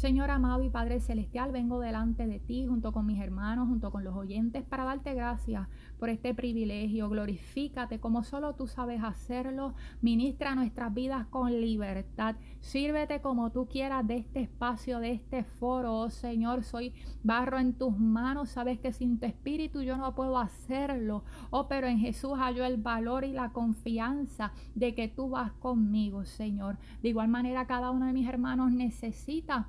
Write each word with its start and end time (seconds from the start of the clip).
Señor 0.00 0.30
amado 0.30 0.62
y 0.62 0.70
Padre 0.70 0.98
Celestial, 0.98 1.52
vengo 1.52 1.78
delante 1.78 2.26
de 2.26 2.38
ti 2.38 2.64
junto 2.66 2.90
con 2.90 3.04
mis 3.04 3.20
hermanos, 3.20 3.68
junto 3.68 3.90
con 3.90 4.02
los 4.02 4.16
oyentes, 4.16 4.64
para 4.64 4.84
darte 4.84 5.12
gracias 5.12 5.68
por 5.98 6.08
este 6.08 6.32
privilegio. 6.32 7.10
Glorifícate 7.10 8.00
como 8.00 8.22
solo 8.22 8.54
tú 8.54 8.66
sabes 8.66 9.02
hacerlo. 9.02 9.74
Ministra 10.00 10.54
nuestras 10.54 10.94
vidas 10.94 11.26
con 11.26 11.60
libertad. 11.60 12.36
Sírvete 12.60 13.20
como 13.20 13.52
tú 13.52 13.68
quieras 13.68 14.06
de 14.06 14.16
este 14.16 14.40
espacio, 14.40 15.00
de 15.00 15.10
este 15.10 15.44
foro. 15.44 15.98
Oh 15.98 16.08
Señor, 16.08 16.64
soy 16.64 16.94
barro 17.22 17.58
en 17.58 17.74
tus 17.74 17.98
manos. 17.98 18.48
Sabes 18.48 18.78
que 18.78 18.94
sin 18.94 19.18
tu 19.18 19.26
espíritu 19.26 19.82
yo 19.82 19.98
no 19.98 20.14
puedo 20.14 20.38
hacerlo. 20.38 21.24
Oh, 21.50 21.68
pero 21.68 21.86
en 21.86 21.98
Jesús 21.98 22.38
hallo 22.38 22.64
el 22.64 22.78
valor 22.78 23.24
y 23.24 23.32
la 23.32 23.52
confianza 23.52 24.52
de 24.74 24.94
que 24.94 25.08
tú 25.08 25.28
vas 25.28 25.52
conmigo, 25.52 26.24
Señor. 26.24 26.78
De 27.02 27.10
igual 27.10 27.28
manera, 27.28 27.66
cada 27.66 27.90
uno 27.90 28.06
de 28.06 28.14
mis 28.14 28.26
hermanos 28.26 28.72
necesita 28.72 29.68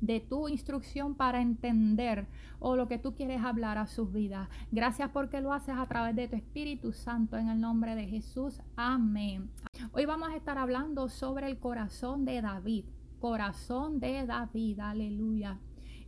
de 0.00 0.20
tu 0.20 0.48
instrucción 0.48 1.14
para 1.14 1.40
entender 1.40 2.26
o 2.58 2.76
lo 2.76 2.88
que 2.88 2.98
tú 2.98 3.14
quieres 3.14 3.42
hablar 3.42 3.78
a 3.78 3.86
sus 3.86 4.12
vidas. 4.12 4.48
Gracias 4.70 5.10
porque 5.10 5.40
lo 5.40 5.52
haces 5.52 5.76
a 5.76 5.86
través 5.86 6.14
de 6.16 6.28
tu 6.28 6.36
Espíritu 6.36 6.92
Santo 6.92 7.36
en 7.36 7.48
el 7.48 7.60
nombre 7.60 7.94
de 7.94 8.06
Jesús. 8.06 8.60
Amén. 8.76 9.50
Hoy 9.92 10.04
vamos 10.04 10.30
a 10.30 10.36
estar 10.36 10.58
hablando 10.58 11.08
sobre 11.08 11.46
el 11.46 11.58
corazón 11.58 12.24
de 12.24 12.40
David. 12.40 12.84
Corazón 13.20 13.98
de 14.00 14.26
David, 14.26 14.80
aleluya. 14.80 15.58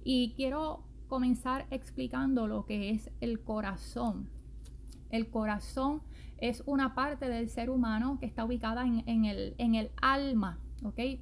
Y 0.04 0.34
quiero 0.34 0.84
comenzar 1.08 1.66
explicando 1.70 2.46
lo 2.46 2.66
que 2.66 2.90
es 2.90 3.10
el 3.20 3.40
corazón. 3.40 4.28
El 5.10 5.30
corazón 5.30 6.02
es 6.36 6.62
una 6.66 6.94
parte 6.94 7.28
del 7.28 7.48
ser 7.48 7.70
humano 7.70 8.18
que 8.20 8.26
está 8.26 8.44
ubicada 8.44 8.84
en, 8.86 9.24
el, 9.24 9.54
en 9.58 9.74
el 9.74 9.90
alma 10.00 10.58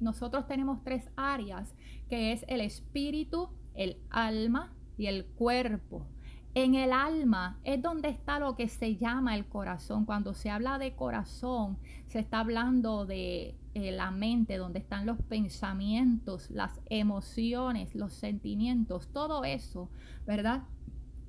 nosotros 0.01 0.47
tenemos 0.47 0.83
tres 0.83 1.09
áreas, 1.15 1.73
que 2.09 2.31
es 2.31 2.45
el 2.47 2.61
espíritu, 2.61 3.49
el 3.73 3.97
alma 4.09 4.73
y 4.97 5.07
el 5.07 5.25
cuerpo. 5.25 6.05
En 6.53 6.73
el 6.73 6.91
alma 6.91 7.59
es 7.63 7.81
donde 7.81 8.09
está 8.09 8.39
lo 8.39 8.55
que 8.55 8.67
se 8.67 8.95
llama 8.95 9.35
el 9.35 9.45
corazón. 9.45 10.05
Cuando 10.05 10.33
se 10.33 10.49
habla 10.49 10.79
de 10.79 10.95
corazón, 10.95 11.77
se 12.07 12.17
está 12.17 12.39
hablando 12.39 13.05
de 13.05 13.55
eh, 13.75 13.91
la 13.91 14.09
mente, 14.09 14.57
donde 14.57 14.79
están 14.79 15.05
los 15.05 15.21
pensamientos, 15.21 16.49
las 16.49 16.71
emociones, 16.89 17.93
los 17.93 18.13
sentimientos, 18.13 19.07
todo 19.13 19.43
eso, 19.43 19.91
¿verdad? 20.25 20.63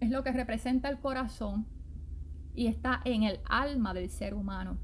Es 0.00 0.08
lo 0.08 0.22
que 0.22 0.32
representa 0.32 0.88
el 0.88 0.98
corazón 0.98 1.66
y 2.54 2.68
está 2.68 3.02
en 3.04 3.24
el 3.24 3.40
alma 3.50 3.92
del 3.92 4.08
ser 4.08 4.32
humano. 4.32 4.78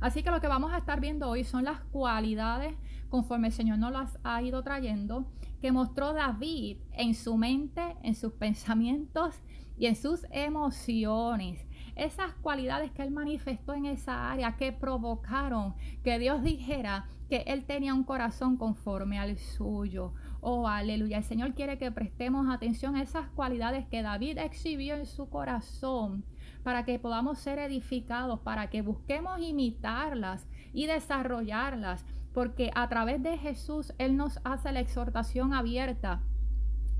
Así 0.00 0.22
que 0.22 0.30
lo 0.30 0.40
que 0.40 0.48
vamos 0.48 0.72
a 0.72 0.78
estar 0.78 1.00
viendo 1.00 1.28
hoy 1.28 1.44
son 1.44 1.64
las 1.64 1.80
cualidades 1.86 2.74
conforme 3.10 3.48
el 3.48 3.52
Señor 3.52 3.78
nos 3.78 3.92
las 3.92 4.18
ha 4.22 4.40
ido 4.40 4.62
trayendo, 4.62 5.26
que 5.60 5.72
mostró 5.72 6.14
David 6.14 6.78
en 6.92 7.14
su 7.14 7.36
mente, 7.36 7.82
en 8.02 8.14
sus 8.14 8.32
pensamientos 8.32 9.34
y 9.76 9.86
en 9.86 9.96
sus 9.96 10.24
emociones. 10.30 11.66
Esas 11.96 12.32
cualidades 12.36 12.92
que 12.92 13.02
él 13.02 13.10
manifestó 13.10 13.74
en 13.74 13.84
esa 13.84 14.30
área 14.30 14.56
que 14.56 14.72
provocaron 14.72 15.74
que 16.02 16.18
Dios 16.18 16.42
dijera 16.42 17.06
que 17.28 17.44
él 17.46 17.64
tenía 17.64 17.94
un 17.94 18.04
corazón 18.04 18.56
conforme 18.56 19.18
al 19.18 19.36
suyo. 19.36 20.12
Oh, 20.40 20.66
aleluya. 20.66 21.18
El 21.18 21.24
Señor 21.24 21.54
quiere 21.54 21.76
que 21.76 21.90
prestemos 21.90 22.48
atención 22.48 22.96
a 22.96 23.02
esas 23.02 23.28
cualidades 23.30 23.86
que 23.86 24.02
David 24.02 24.38
exhibió 24.38 24.94
en 24.94 25.04
su 25.04 25.28
corazón 25.28 26.24
para 26.62 26.84
que 26.84 26.98
podamos 26.98 27.38
ser 27.38 27.58
edificados, 27.58 28.40
para 28.40 28.70
que 28.70 28.82
busquemos 28.82 29.40
imitarlas 29.40 30.46
y 30.72 30.86
desarrollarlas, 30.86 32.04
porque 32.32 32.70
a 32.74 32.88
través 32.88 33.22
de 33.22 33.38
Jesús 33.38 33.92
Él 33.98 34.16
nos 34.16 34.38
hace 34.44 34.72
la 34.72 34.80
exhortación 34.80 35.52
abierta 35.52 36.22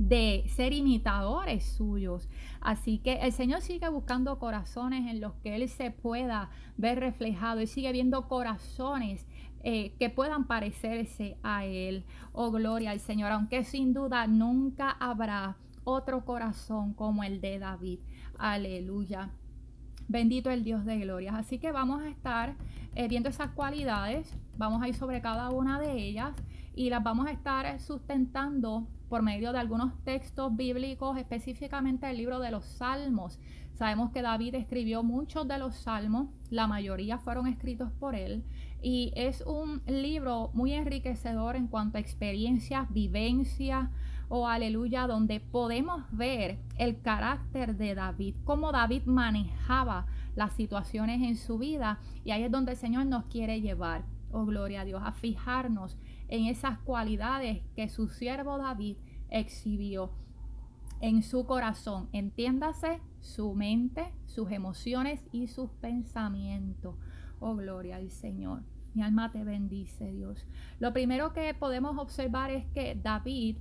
de 0.00 0.46
ser 0.48 0.72
imitadores 0.72 1.62
suyos. 1.62 2.26
Así 2.62 2.98
que 2.98 3.16
el 3.20 3.32
Señor 3.32 3.60
sigue 3.60 3.88
buscando 3.90 4.38
corazones 4.38 5.10
en 5.10 5.20
los 5.20 5.34
que 5.34 5.56
Él 5.56 5.68
se 5.68 5.90
pueda 5.90 6.48
ver 6.78 7.00
reflejado 7.00 7.60
y 7.60 7.66
sigue 7.66 7.92
viendo 7.92 8.26
corazones 8.26 9.26
eh, 9.62 9.94
que 9.98 10.08
puedan 10.08 10.46
parecerse 10.46 11.36
a 11.42 11.66
Él. 11.66 12.06
Oh, 12.32 12.50
gloria 12.50 12.92
al 12.92 13.00
Señor, 13.00 13.30
aunque 13.30 13.62
sin 13.62 13.92
duda 13.92 14.26
nunca 14.26 14.90
habrá 14.90 15.56
otro 15.84 16.24
corazón 16.24 16.94
como 16.94 17.22
el 17.22 17.42
de 17.42 17.58
David. 17.58 18.00
Aleluya. 18.38 19.28
Bendito 20.10 20.50
el 20.50 20.64
Dios 20.64 20.84
de 20.84 20.98
gloria. 20.98 21.36
Así 21.36 21.58
que 21.58 21.70
vamos 21.70 22.02
a 22.02 22.08
estar 22.08 22.56
eh, 22.96 23.06
viendo 23.06 23.28
esas 23.28 23.52
cualidades, 23.52 24.28
vamos 24.58 24.82
a 24.82 24.88
ir 24.88 24.96
sobre 24.96 25.20
cada 25.20 25.50
una 25.50 25.78
de 25.78 25.92
ellas 25.92 26.34
y 26.74 26.90
las 26.90 27.04
vamos 27.04 27.28
a 27.28 27.30
estar 27.30 27.78
sustentando 27.78 28.88
por 29.08 29.22
medio 29.22 29.52
de 29.52 29.60
algunos 29.60 29.96
textos 30.02 30.56
bíblicos, 30.56 31.16
específicamente 31.16 32.10
el 32.10 32.16
libro 32.16 32.40
de 32.40 32.50
los 32.50 32.64
Salmos. 32.64 33.38
Sabemos 33.74 34.10
que 34.10 34.20
David 34.20 34.56
escribió 34.56 35.04
muchos 35.04 35.46
de 35.46 35.58
los 35.58 35.76
salmos, 35.76 36.28
la 36.50 36.66
mayoría 36.66 37.18
fueron 37.18 37.46
escritos 37.46 37.92
por 37.92 38.16
él, 38.16 38.42
y 38.82 39.12
es 39.14 39.42
un 39.42 39.80
libro 39.86 40.50
muy 40.54 40.72
enriquecedor 40.72 41.54
en 41.54 41.68
cuanto 41.68 41.98
a 41.98 42.00
experiencias, 42.00 42.92
vivencias, 42.92 43.88
oh 44.30 44.46
aleluya, 44.46 45.08
donde 45.08 45.40
podemos 45.40 46.04
ver 46.12 46.58
el 46.78 47.02
carácter 47.02 47.76
de 47.76 47.94
David, 47.96 48.36
cómo 48.44 48.72
David 48.72 49.02
manejaba 49.04 50.06
las 50.36 50.54
situaciones 50.54 51.20
en 51.22 51.36
su 51.36 51.58
vida. 51.58 51.98
Y 52.24 52.30
ahí 52.30 52.44
es 52.44 52.50
donde 52.50 52.72
el 52.72 52.78
Señor 52.78 53.06
nos 53.06 53.24
quiere 53.24 53.60
llevar, 53.60 54.04
oh 54.30 54.46
gloria 54.46 54.82
a 54.82 54.84
Dios, 54.84 55.02
a 55.04 55.12
fijarnos 55.12 55.98
en 56.28 56.46
esas 56.46 56.78
cualidades 56.78 57.60
que 57.74 57.88
su 57.88 58.06
siervo 58.06 58.56
David 58.56 58.96
exhibió 59.30 60.12
en 61.00 61.24
su 61.24 61.44
corazón. 61.44 62.08
Entiéndase 62.12 63.00
su 63.20 63.52
mente, 63.54 64.14
sus 64.26 64.52
emociones 64.52 65.20
y 65.32 65.48
sus 65.48 65.70
pensamientos. 65.70 66.94
Oh, 67.40 67.56
gloria 67.56 67.96
al 67.96 68.10
Señor. 68.10 68.62
Mi 68.94 69.02
alma 69.02 69.32
te 69.32 69.42
bendice, 69.42 70.12
Dios. 70.12 70.46
Lo 70.78 70.92
primero 70.92 71.32
que 71.32 71.52
podemos 71.54 71.98
observar 71.98 72.50
es 72.50 72.64
que 72.66 72.94
David 72.94 73.56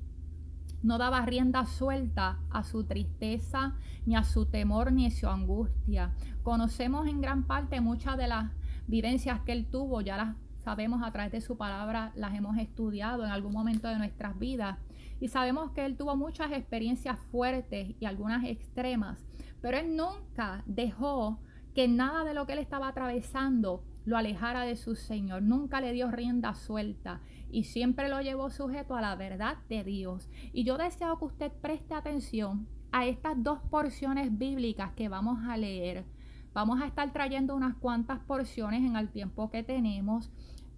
no 0.81 0.97
daba 0.97 1.25
rienda 1.25 1.65
suelta 1.65 2.39
a 2.49 2.63
su 2.63 2.83
tristeza, 2.85 3.75
ni 4.05 4.15
a 4.15 4.23
su 4.23 4.45
temor, 4.45 4.91
ni 4.91 5.07
a 5.07 5.11
su 5.11 5.27
angustia. 5.27 6.13
Conocemos 6.43 7.07
en 7.07 7.21
gran 7.21 7.43
parte 7.43 7.81
muchas 7.81 8.17
de 8.17 8.27
las 8.27 8.51
vivencias 8.87 9.41
que 9.41 9.51
él 9.51 9.67
tuvo, 9.69 10.01
ya 10.01 10.17
las 10.17 10.35
sabemos 10.63 11.01
a 11.03 11.11
través 11.11 11.31
de 11.31 11.41
su 11.41 11.57
palabra, 11.57 12.11
las 12.15 12.33
hemos 12.35 12.57
estudiado 12.57 13.25
en 13.25 13.31
algún 13.31 13.53
momento 13.53 13.87
de 13.87 13.97
nuestras 13.97 14.37
vidas. 14.37 14.77
Y 15.19 15.27
sabemos 15.27 15.71
que 15.71 15.85
él 15.85 15.97
tuvo 15.97 16.15
muchas 16.15 16.51
experiencias 16.51 17.19
fuertes 17.31 17.95
y 17.99 18.05
algunas 18.05 18.45
extremas, 18.45 19.19
pero 19.61 19.77
él 19.77 19.95
nunca 19.95 20.63
dejó 20.65 21.39
que 21.75 21.87
nada 21.87 22.23
de 22.23 22.33
lo 22.33 22.45
que 22.45 22.53
él 22.53 22.59
estaba 22.59 22.87
atravesando 22.87 23.83
lo 24.05 24.17
alejara 24.17 24.63
de 24.63 24.75
su 24.75 24.95
Señor. 24.95 25.43
Nunca 25.43 25.81
le 25.81 25.93
dio 25.93 26.09
rienda 26.09 26.53
suelta 26.53 27.21
y 27.51 27.63
siempre 27.63 28.09
lo 28.09 28.21
llevó 28.21 28.49
sujeto 28.49 28.95
a 28.95 29.01
la 29.01 29.15
verdad 29.15 29.57
de 29.67 29.83
Dios. 29.83 30.29
Y 30.53 30.63
yo 30.63 30.77
deseo 30.77 31.17
que 31.17 31.25
usted 31.25 31.51
preste 31.51 31.93
atención 31.93 32.67
a 32.91 33.05
estas 33.05 33.41
dos 33.41 33.59
porciones 33.69 34.37
bíblicas 34.37 34.91
que 34.93 35.09
vamos 35.09 35.39
a 35.47 35.57
leer. 35.57 36.05
Vamos 36.53 36.81
a 36.81 36.87
estar 36.87 37.11
trayendo 37.13 37.55
unas 37.55 37.75
cuantas 37.75 38.19
porciones 38.19 38.83
en 38.83 38.95
el 38.95 39.09
tiempo 39.09 39.49
que 39.49 39.63
tenemos. 39.63 40.31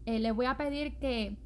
Eh, 0.06 0.20
les 0.20 0.36
voy 0.36 0.46
a 0.46 0.58
pedir 0.58 0.98
que 0.98 1.38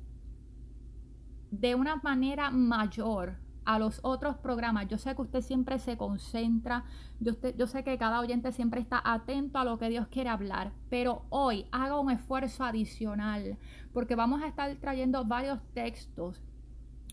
de 1.51 1.75
una 1.75 1.97
manera 1.97 2.51
mayor 2.51 3.37
a 3.65 3.79
los 3.79 3.99
otros 4.03 4.37
programas. 4.37 4.87
Yo 4.87 4.97
sé 4.97 5.15
que 5.15 5.21
usted 5.21 5.41
siempre 5.41 5.79
se 5.79 5.97
concentra, 5.97 6.85
yo, 7.19 7.67
sé 7.67 7.83
que 7.83 7.97
cada 7.97 8.19
oyente 8.19 8.51
siempre 8.51 8.79
está 8.79 9.01
atento 9.03 9.59
a 9.59 9.65
lo 9.65 9.77
que 9.77 9.89
Dios 9.89 10.07
quiere 10.07 10.29
hablar, 10.29 10.71
pero 10.89 11.25
hoy 11.29 11.65
haga 11.71 11.99
un 11.99 12.11
esfuerzo 12.11 12.63
adicional 12.63 13.57
porque 13.91 14.15
vamos 14.15 14.43
a 14.43 14.47
estar 14.47 14.73
trayendo 14.75 15.25
varios 15.25 15.61
textos. 15.73 16.41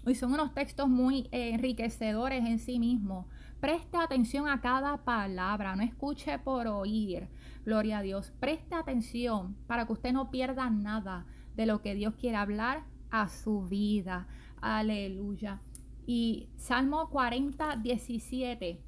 Hoy 0.05 0.15
son 0.15 0.33
unos 0.33 0.53
textos 0.53 0.89
muy 0.89 1.29
enriquecedores 1.31 2.45
en 2.45 2.59
sí 2.59 2.79
mismos. 2.79 3.27
Preste 3.61 3.97
atención 3.97 4.49
a 4.49 4.61
cada 4.61 5.05
palabra, 5.05 5.77
no 5.77 5.83
escuche 5.85 6.39
por 6.41 6.67
oír. 6.67 7.29
Gloria 7.65 7.99
a 7.99 8.03
Dios. 8.03 8.33
Preste 8.41 8.75
atención 8.75 9.57
para 9.69 9.87
que 9.87 9.93
usted 9.93 10.13
no 10.13 10.31
pierda 10.31 10.69
nada 10.69 11.25
de 11.55 11.67
lo 11.67 11.81
que 11.81 11.95
Dios 11.95 12.15
quiere 12.15 12.37
hablar 12.37 12.83
a 13.13 13.29
su 13.29 13.63
vida. 13.69 14.27
Aleluya. 14.61 15.61
Y 16.07 16.49
Salmo 16.57 17.09
40, 17.11 17.77
17 17.77 18.81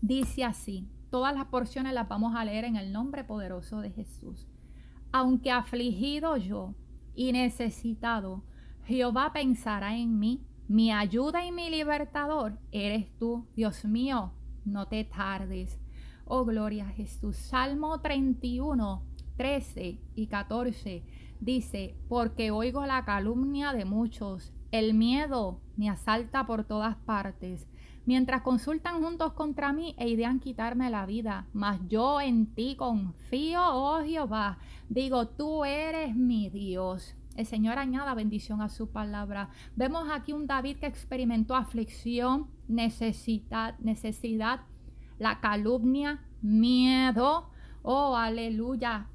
dice 0.00 0.44
así, 0.44 0.88
todas 1.10 1.34
las 1.34 1.46
porciones 1.46 1.92
las 1.92 2.08
vamos 2.08 2.34
a 2.34 2.44
leer 2.44 2.64
en 2.64 2.76
el 2.76 2.92
nombre 2.92 3.22
poderoso 3.22 3.80
de 3.80 3.90
Jesús. 3.90 4.48
Aunque 5.12 5.50
afligido 5.50 6.36
yo 6.36 6.74
y 7.14 7.32
necesitado, 7.32 8.42
Jehová 8.84 9.32
pensará 9.32 9.96
en 9.96 10.18
mí, 10.18 10.42
mi 10.68 10.90
ayuda 10.90 11.44
y 11.44 11.52
mi 11.52 11.70
libertador 11.70 12.58
eres 12.72 13.06
tú, 13.18 13.46
Dios 13.54 13.84
mío, 13.84 14.32
no 14.64 14.88
te 14.88 15.04
tardes. 15.04 15.78
Oh, 16.24 16.44
gloria 16.44 16.88
a 16.88 16.92
Jesús. 16.92 17.36
Salmo 17.36 18.00
31, 18.00 19.02
13 19.36 20.00
y 20.14 20.26
14 20.26 21.04
dice, 21.40 21.96
porque 22.08 22.50
oigo 22.50 22.86
la 22.86 23.04
calumnia 23.04 23.72
de 23.72 23.84
muchos 23.84 24.52
El 24.72 24.94
miedo 24.94 25.60
me 25.76 25.90
asalta 25.90 26.46
por 26.46 26.64
todas 26.64 26.96
partes. 26.96 27.68
Mientras 28.06 28.40
consultan 28.40 29.02
juntos 29.02 29.34
contra 29.34 29.74
mí 29.74 29.94
e 29.98 30.08
idean 30.08 30.40
quitarme 30.40 30.88
la 30.88 31.04
vida, 31.04 31.46
mas 31.52 31.78
yo 31.88 32.22
en 32.22 32.46
ti 32.46 32.74
confío, 32.74 33.60
oh 33.62 34.02
Jehová. 34.02 34.58
Digo, 34.88 35.28
tú 35.28 35.66
eres 35.66 36.16
mi 36.16 36.48
Dios. 36.48 37.14
El 37.36 37.44
Señor 37.44 37.78
añada 37.78 38.14
bendición 38.14 38.62
a 38.62 38.70
su 38.70 38.90
palabra. 38.90 39.50
Vemos 39.76 40.08
aquí 40.10 40.32
un 40.32 40.46
David 40.46 40.78
que 40.78 40.86
experimentó 40.86 41.54
aflicción, 41.54 42.48
necesidad, 42.66 43.78
necesidad, 43.78 44.62
la 45.18 45.40
calumnia, 45.40 46.24
miedo, 46.40 47.50
oh 47.82 48.16
aleluya, 48.16 49.08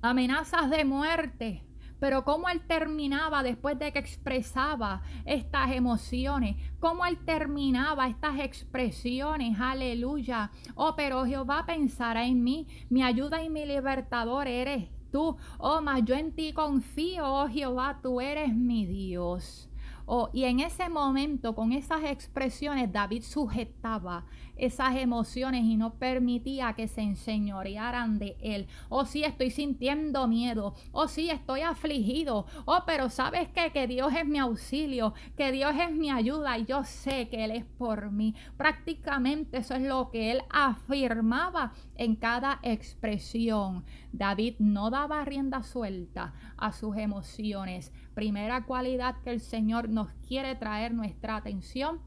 amenazas 0.00 0.70
de 0.70 0.84
muerte. 0.84 1.65
Pero 1.98 2.24
cómo 2.24 2.48
él 2.48 2.60
terminaba 2.66 3.42
después 3.42 3.78
de 3.78 3.92
que 3.92 3.98
expresaba 3.98 5.02
estas 5.24 5.72
emociones, 5.72 6.56
cómo 6.78 7.06
él 7.06 7.18
terminaba 7.24 8.08
estas 8.08 8.38
expresiones, 8.40 9.58
aleluya. 9.58 10.50
Oh, 10.74 10.94
pero 10.96 11.24
Jehová 11.24 11.64
pensará 11.66 12.26
en 12.26 12.44
mí, 12.44 12.66
mi 12.90 13.02
ayuda 13.02 13.42
y 13.42 13.48
mi 13.48 13.64
libertador 13.64 14.46
eres 14.46 14.88
tú. 15.10 15.36
Oh, 15.58 15.80
mas 15.80 16.04
yo 16.04 16.14
en 16.14 16.32
ti 16.32 16.52
confío, 16.52 17.24
oh 17.24 17.48
Jehová, 17.48 18.00
tú 18.02 18.20
eres 18.20 18.54
mi 18.54 18.84
Dios. 18.84 19.70
Oh, 20.06 20.30
y 20.32 20.44
en 20.44 20.60
ese 20.60 20.88
momento, 20.88 21.54
con 21.54 21.72
esas 21.72 22.04
expresiones, 22.04 22.92
David 22.92 23.22
sujetaba 23.22 24.24
esas 24.56 24.96
emociones 24.96 25.64
y 25.64 25.76
no 25.76 25.94
permitía 25.98 26.72
que 26.72 26.88
se 26.88 27.02
enseñorearan 27.02 28.18
de 28.18 28.36
él. 28.40 28.68
Oh, 28.88 29.04
sí, 29.04 29.24
estoy 29.24 29.50
sintiendo 29.50 30.26
miedo. 30.28 30.74
Oh, 30.92 31.08
sí, 31.08 31.28
estoy 31.28 31.60
afligido. 31.60 32.46
Oh, 32.64 32.84
pero 32.86 33.10
sabes 33.10 33.48
qué? 33.50 33.66
que 33.72 33.86
Dios 33.86 34.12
es 34.14 34.26
mi 34.26 34.38
auxilio, 34.38 35.12
que 35.36 35.52
Dios 35.52 35.74
es 35.78 35.90
mi 35.90 36.10
ayuda 36.10 36.56
y 36.58 36.64
yo 36.64 36.84
sé 36.84 37.28
que 37.28 37.44
Él 37.44 37.50
es 37.50 37.64
por 37.64 38.10
mí. 38.10 38.34
Prácticamente 38.56 39.58
eso 39.58 39.74
es 39.74 39.82
lo 39.82 40.10
que 40.10 40.30
él 40.30 40.42
afirmaba 40.50 41.72
en 41.98 42.16
cada 42.16 42.60
expresión. 42.62 43.84
David 44.12 44.54
no 44.58 44.90
daba 44.90 45.24
rienda 45.24 45.62
suelta 45.62 46.34
a 46.56 46.72
sus 46.72 46.96
emociones. 46.96 47.92
Primera 48.14 48.64
cualidad 48.64 49.16
que 49.22 49.30
el 49.30 49.40
Señor 49.40 49.88
nos 49.88 50.08
quiere 50.28 50.54
traer 50.54 50.94
nuestra 50.94 51.36
atención 51.36 52.00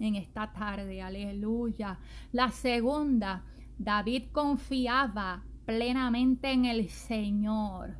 en 0.00 0.16
esta 0.16 0.52
tarde. 0.52 1.02
Aleluya. 1.02 1.98
La 2.32 2.50
segunda, 2.50 3.44
David 3.78 4.24
confiaba 4.32 5.44
plenamente 5.64 6.52
en 6.52 6.64
el 6.64 6.88
Señor. 6.88 7.96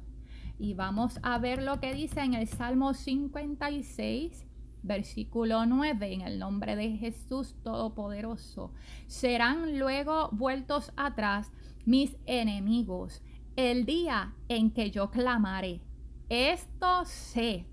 Y 0.58 0.75
vamos 0.75 1.19
a 1.23 1.38
ver 1.38 1.62
lo 1.62 1.81
que 1.81 1.94
dice 1.94 2.20
en 2.20 2.35
el 2.35 2.46
Salmo 2.46 2.94
56, 2.94 4.46
versículo 4.82 5.67
9, 5.67 6.12
en 6.12 6.20
el 6.23 6.38
nombre 6.38 6.76
de 6.76 6.96
Jesús 6.96 7.55
Todopoderoso. 7.62 8.73
Serán 9.06 9.79
luego 9.79 10.29
vueltos 10.32 10.93
atrás 10.96 11.50
mis 11.84 12.17
enemigos 12.26 13.23
el 13.56 13.84
día 13.84 14.34
en 14.49 14.70
que 14.70 14.90
yo 14.90 15.11
clamaré. 15.11 15.81
Esto 16.29 17.05
sé 17.05 17.67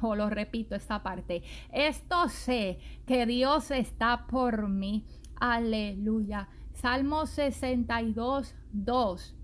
o 0.00 0.14
lo 0.14 0.28
repito 0.28 0.74
esta 0.74 1.02
parte, 1.02 1.42
esto 1.72 2.28
sé 2.28 2.78
que 3.06 3.26
Dios 3.26 3.70
está 3.70 4.26
por 4.26 4.68
mí. 4.68 5.04
Aleluya. 5.36 6.48
Salmo 6.74 7.26
62, 7.26 8.54
2. 8.72 9.36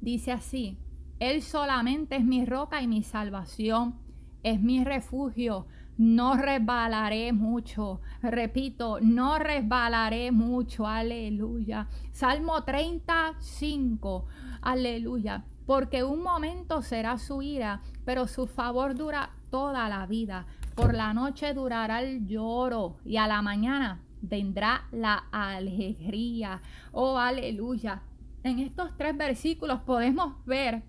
Dice 0.00 0.32
así, 0.32 0.78
Él 1.18 1.42
solamente 1.42 2.16
es 2.16 2.24
mi 2.24 2.44
roca 2.44 2.82
y 2.82 2.86
mi 2.86 3.02
salvación, 3.02 3.94
es 4.42 4.60
mi 4.60 4.84
refugio. 4.84 5.66
No 5.98 6.34
resbalaré 6.36 7.32
mucho. 7.32 8.00
Repito, 8.22 8.98
no 9.00 9.38
resbalaré 9.38 10.32
mucho. 10.32 10.86
Aleluya. 10.86 11.86
Salmo 12.12 12.64
35. 12.64 14.24
Aleluya 14.62 15.44
porque 15.68 16.02
un 16.02 16.22
momento 16.22 16.80
será 16.80 17.18
su 17.18 17.42
ira, 17.42 17.82
pero 18.06 18.26
su 18.26 18.46
favor 18.46 18.94
dura 18.94 19.28
toda 19.50 19.90
la 19.90 20.06
vida. 20.06 20.46
Por 20.74 20.94
la 20.94 21.12
noche 21.12 21.52
durará 21.52 22.00
el 22.00 22.26
lloro 22.26 22.96
y 23.04 23.18
a 23.18 23.26
la 23.26 23.42
mañana 23.42 24.00
vendrá 24.22 24.88
la 24.92 25.26
alegría. 25.30 26.62
Oh, 26.92 27.18
aleluya. 27.18 28.00
En 28.44 28.60
estos 28.60 28.96
tres 28.96 29.14
versículos 29.14 29.80
podemos 29.80 30.42
ver 30.46 30.84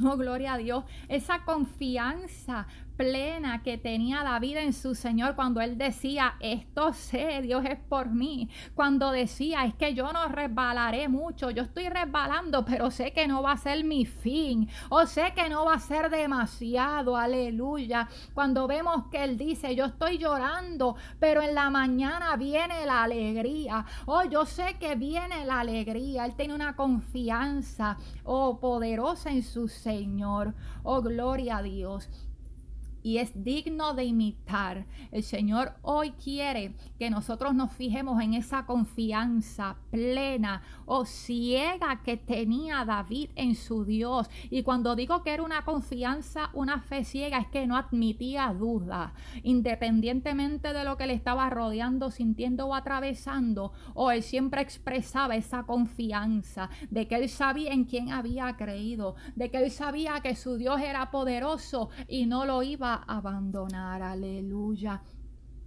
Oh, 0.00 0.16
gloria 0.16 0.54
a 0.54 0.58
Dios. 0.58 0.84
Esa 1.08 1.44
confianza 1.44 2.66
plena 3.02 3.64
que 3.64 3.78
tenía 3.78 4.22
David 4.22 4.58
en 4.58 4.72
su 4.72 4.94
Señor 4.94 5.34
cuando 5.34 5.60
él 5.60 5.76
decía, 5.76 6.36
esto 6.38 6.92
sé, 6.92 7.42
Dios 7.42 7.64
es 7.64 7.76
por 7.76 8.10
mí. 8.10 8.48
Cuando 8.76 9.10
decía, 9.10 9.64
es 9.64 9.74
que 9.74 9.92
yo 9.92 10.12
no 10.12 10.28
resbalaré 10.28 11.08
mucho, 11.08 11.50
yo 11.50 11.64
estoy 11.64 11.88
resbalando, 11.88 12.64
pero 12.64 12.92
sé 12.92 13.12
que 13.12 13.26
no 13.26 13.42
va 13.42 13.52
a 13.52 13.56
ser 13.56 13.82
mi 13.82 14.06
fin. 14.06 14.68
O 14.88 15.04
sé 15.06 15.32
que 15.34 15.48
no 15.48 15.64
va 15.64 15.74
a 15.74 15.80
ser 15.80 16.10
demasiado, 16.10 17.16
aleluya. 17.16 18.08
Cuando 18.34 18.68
vemos 18.68 19.06
que 19.10 19.24
él 19.24 19.36
dice, 19.36 19.74
yo 19.74 19.86
estoy 19.86 20.18
llorando, 20.18 20.94
pero 21.18 21.42
en 21.42 21.56
la 21.56 21.70
mañana 21.70 22.36
viene 22.36 22.86
la 22.86 23.02
alegría. 23.02 23.84
Oh, 24.06 24.22
yo 24.22 24.46
sé 24.46 24.76
que 24.78 24.94
viene 24.94 25.44
la 25.44 25.58
alegría. 25.58 26.24
Él 26.24 26.36
tiene 26.36 26.54
una 26.54 26.76
confianza, 26.76 27.96
oh, 28.22 28.60
poderosa 28.60 29.32
en 29.32 29.42
su 29.42 29.66
Señor. 29.66 30.54
Oh, 30.84 31.02
gloria 31.02 31.56
a 31.56 31.62
Dios 31.62 32.08
y 33.02 33.18
es 33.18 33.44
digno 33.44 33.94
de 33.94 34.04
imitar. 34.04 34.84
El 35.10 35.22
Señor 35.22 35.74
hoy 35.82 36.12
quiere 36.12 36.74
que 36.98 37.10
nosotros 37.10 37.54
nos 37.54 37.72
fijemos 37.72 38.20
en 38.22 38.34
esa 38.34 38.64
confianza 38.66 39.76
plena 39.90 40.62
o 40.86 41.04
ciega 41.04 42.02
que 42.02 42.16
tenía 42.16 42.84
David 42.84 43.30
en 43.36 43.54
su 43.54 43.84
Dios. 43.84 44.28
Y 44.50 44.62
cuando 44.62 44.96
digo 44.96 45.22
que 45.22 45.32
era 45.32 45.42
una 45.42 45.64
confianza, 45.64 46.50
una 46.52 46.80
fe 46.80 47.04
ciega, 47.04 47.38
es 47.38 47.48
que 47.48 47.66
no 47.66 47.76
admitía 47.76 48.52
duda, 48.52 49.14
independientemente 49.42 50.72
de 50.72 50.84
lo 50.84 50.96
que 50.96 51.06
le 51.06 51.14
estaba 51.14 51.50
rodeando, 51.50 52.10
sintiendo 52.10 52.66
o 52.66 52.74
atravesando, 52.74 53.72
o 53.94 54.10
él 54.10 54.22
siempre 54.22 54.62
expresaba 54.62 55.36
esa 55.36 55.64
confianza 55.64 56.70
de 56.90 57.08
que 57.08 57.16
él 57.16 57.28
sabía 57.28 57.72
en 57.72 57.84
quién 57.84 58.12
había 58.12 58.54
creído, 58.56 59.16
de 59.34 59.50
que 59.50 59.58
él 59.58 59.70
sabía 59.70 60.20
que 60.20 60.36
su 60.36 60.56
Dios 60.56 60.80
era 60.80 61.10
poderoso 61.10 61.90
y 62.08 62.26
no 62.26 62.44
lo 62.44 62.62
iba 62.62 62.91
abandonar. 62.94 64.02
Aleluya. 64.02 65.02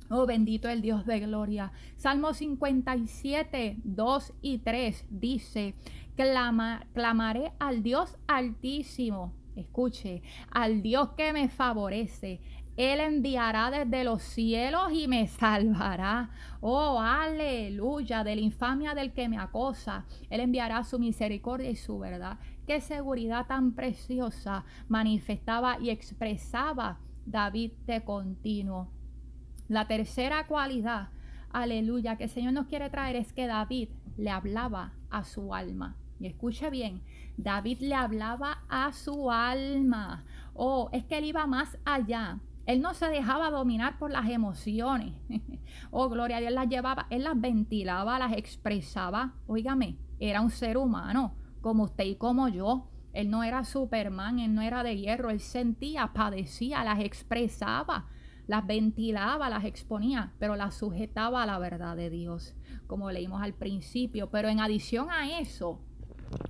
Oh, 0.10 0.26
bendito 0.28 0.70
el 0.70 0.82
Dios 0.82 1.06
de 1.06 1.20
gloria. 1.20 1.72
Salmo 1.98 2.34
57, 2.34 3.78
2 3.84 4.34
y 4.42 4.60
3 4.60 5.06
dice, 5.10 5.74
Clama, 6.16 6.86
clamaré 6.94 7.54
al 7.60 7.82
Dios 7.82 8.18
altísimo. 8.28 9.34
Escuche, 9.56 10.22
al 10.52 10.82
Dios 10.82 11.10
que 11.18 11.34
me 11.34 11.50
favorece. 11.50 12.40
Él 12.78 13.00
enviará 13.00 13.72
desde 13.72 14.04
los 14.04 14.22
cielos 14.22 14.92
y 14.92 15.08
me 15.08 15.28
salvará. 15.28 16.30
Oh, 16.60 17.00
aleluya, 17.00 18.24
de 18.24 18.36
la 18.36 18.42
infamia 18.42 18.94
del 18.94 19.14
que 19.14 19.30
me 19.30 19.38
acosa. 19.38 20.06
Él 20.30 20.42
enviará 20.42 20.84
su 20.84 21.00
misericordia 21.00 21.70
y 21.70 21.78
su 21.78 21.98
verdad. 22.00 22.38
Qué 22.68 22.82
seguridad 22.82 23.48
tan 23.48 23.72
preciosa 23.72 24.66
manifestaba 24.90 25.78
y 25.80 25.90
expresaba 25.90 27.00
David 27.26 27.72
de 27.86 28.04
continuo. 28.04 28.90
La 29.68 29.88
tercera 29.88 30.46
cualidad, 30.48 31.10
aleluya, 31.52 32.18
que 32.18 32.26
el 32.26 32.30
Señor 32.30 32.54
nos 32.54 32.68
quiere 32.68 32.90
traer 32.90 33.16
es 33.16 33.34
que 33.34 33.48
David 33.48 33.90
le 34.18 34.30
hablaba 34.30 34.94
a 35.10 35.24
su 35.24 35.54
alma. 35.54 35.96
Y 36.20 36.28
escuche 36.28 36.70
bien, 36.70 37.02
David 37.38 37.80
le 37.82 37.96
hablaba 37.96 38.60
a 38.70 38.94
su 38.94 39.32
alma. 39.32 40.24
Oh, 40.54 40.90
es 40.94 41.04
que 41.06 41.18
él 41.18 41.26
iba 41.26 41.46
más 41.48 41.78
allá. 41.84 42.40
Él 42.66 42.82
no 42.82 42.94
se 42.94 43.08
dejaba 43.08 43.52
dominar 43.52 43.98
por 43.98 44.12
las 44.12 44.30
emociones. 44.30 45.14
oh, 45.92 46.10
gloria 46.10 46.38
a 46.38 46.40
Dios, 46.40 46.54
las 46.54 46.70
llevaba, 46.70 47.08
él 47.10 47.24
las 47.24 47.40
ventilaba, 47.40 48.18
las 48.18 48.34
expresaba. 48.34 49.34
Óigame, 49.48 49.98
era 50.20 50.42
un 50.42 50.52
ser 50.52 50.78
humano, 50.78 51.36
como 51.62 51.84
usted 51.84 52.06
y 52.06 52.16
como 52.16 52.48
yo. 52.48 52.86
Él 53.16 53.30
no 53.30 53.44
era 53.44 53.64
Superman, 53.64 54.40
él 54.40 54.54
no 54.54 54.62
era 54.62 54.84
de 54.84 54.98
hierro, 54.98 55.30
él 55.30 55.40
sentía, 55.40 56.12
padecía, 56.14 56.84
las 56.84 57.00
expresaba, 57.00 58.10
las 58.46 58.68
ventilaba, 58.68 59.50
las 59.50 59.64
exponía, 59.64 60.34
pero 60.38 60.58
las 60.58 60.76
sujetaba 60.76 61.42
a 61.42 61.46
la 61.46 61.58
verdad 61.58 61.96
de 61.96 62.10
Dios, 62.10 62.56
como 62.88 63.10
leímos 63.12 63.42
al 63.42 63.54
principio. 63.54 64.30
Pero 64.30 64.50
en 64.50 64.60
adición 64.60 65.10
a 65.10 65.40
eso, 65.40 65.80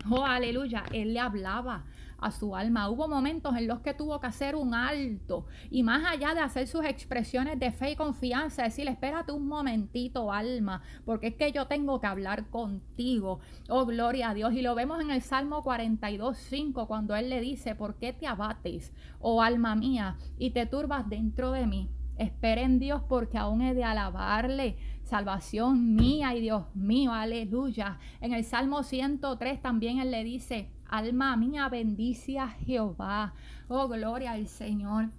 oh 0.09 0.25
aleluya, 0.25 0.83
él 0.91 1.13
le 1.13 1.19
hablaba 1.19 1.85
a 2.19 2.31
su 2.31 2.55
alma. 2.55 2.89
Hubo 2.89 3.07
momentos 3.07 3.55
en 3.55 3.67
los 3.67 3.79
que 3.81 3.93
tuvo 3.93 4.19
que 4.19 4.27
hacer 4.27 4.55
un 4.55 4.73
alto 4.73 5.45
y 5.69 5.83
más 5.83 6.05
allá 6.05 6.33
de 6.33 6.41
hacer 6.41 6.67
sus 6.67 6.85
expresiones 6.85 7.59
de 7.59 7.71
fe 7.71 7.91
y 7.91 7.95
confianza, 7.95 8.63
decirle, 8.63 8.91
espérate 8.91 9.31
un 9.31 9.47
momentito, 9.47 10.31
alma, 10.31 10.81
porque 11.05 11.27
es 11.27 11.35
que 11.35 11.51
yo 11.51 11.67
tengo 11.67 11.99
que 11.99 12.07
hablar 12.07 12.49
contigo. 12.49 13.39
Oh, 13.69 13.85
gloria 13.85 14.29
a 14.29 14.33
Dios. 14.33 14.53
Y 14.53 14.61
lo 14.61 14.75
vemos 14.75 15.01
en 15.01 15.11
el 15.11 15.21
Salmo 15.21 15.63
42, 15.63 16.37
5, 16.37 16.87
cuando 16.87 17.15
él 17.15 17.29
le 17.29 17.41
dice, 17.41 17.75
¿por 17.75 17.95
qué 17.95 18.13
te 18.13 18.27
abates, 18.27 18.91
oh 19.19 19.41
alma 19.41 19.75
mía, 19.75 20.17
y 20.37 20.51
te 20.51 20.65
turbas 20.65 21.09
dentro 21.09 21.51
de 21.51 21.67
mí? 21.67 21.89
Espera 22.17 22.61
en 22.61 22.79
Dios 22.79 23.01
porque 23.09 23.37
aún 23.37 23.61
he 23.61 23.73
de 23.73 23.83
alabarle. 23.83 24.77
Salvación 25.05 25.95
mía 25.95 26.33
y 26.33 26.41
Dios 26.41 26.75
mío, 26.75 27.13
aleluya. 27.13 27.99
En 28.21 28.33
el 28.33 28.43
Salmo 28.43 28.81
103 28.81 29.61
también 29.61 29.99
él 29.99 30.09
le 30.09 30.23
dice, 30.23 30.71
alma 30.89 31.37
mía, 31.37 31.69
bendice 31.69 32.39
a 32.39 32.47
Jehová. 32.49 33.35
Oh, 33.67 33.87
gloria 33.87 34.31
al 34.31 34.47
Señor. 34.47 35.09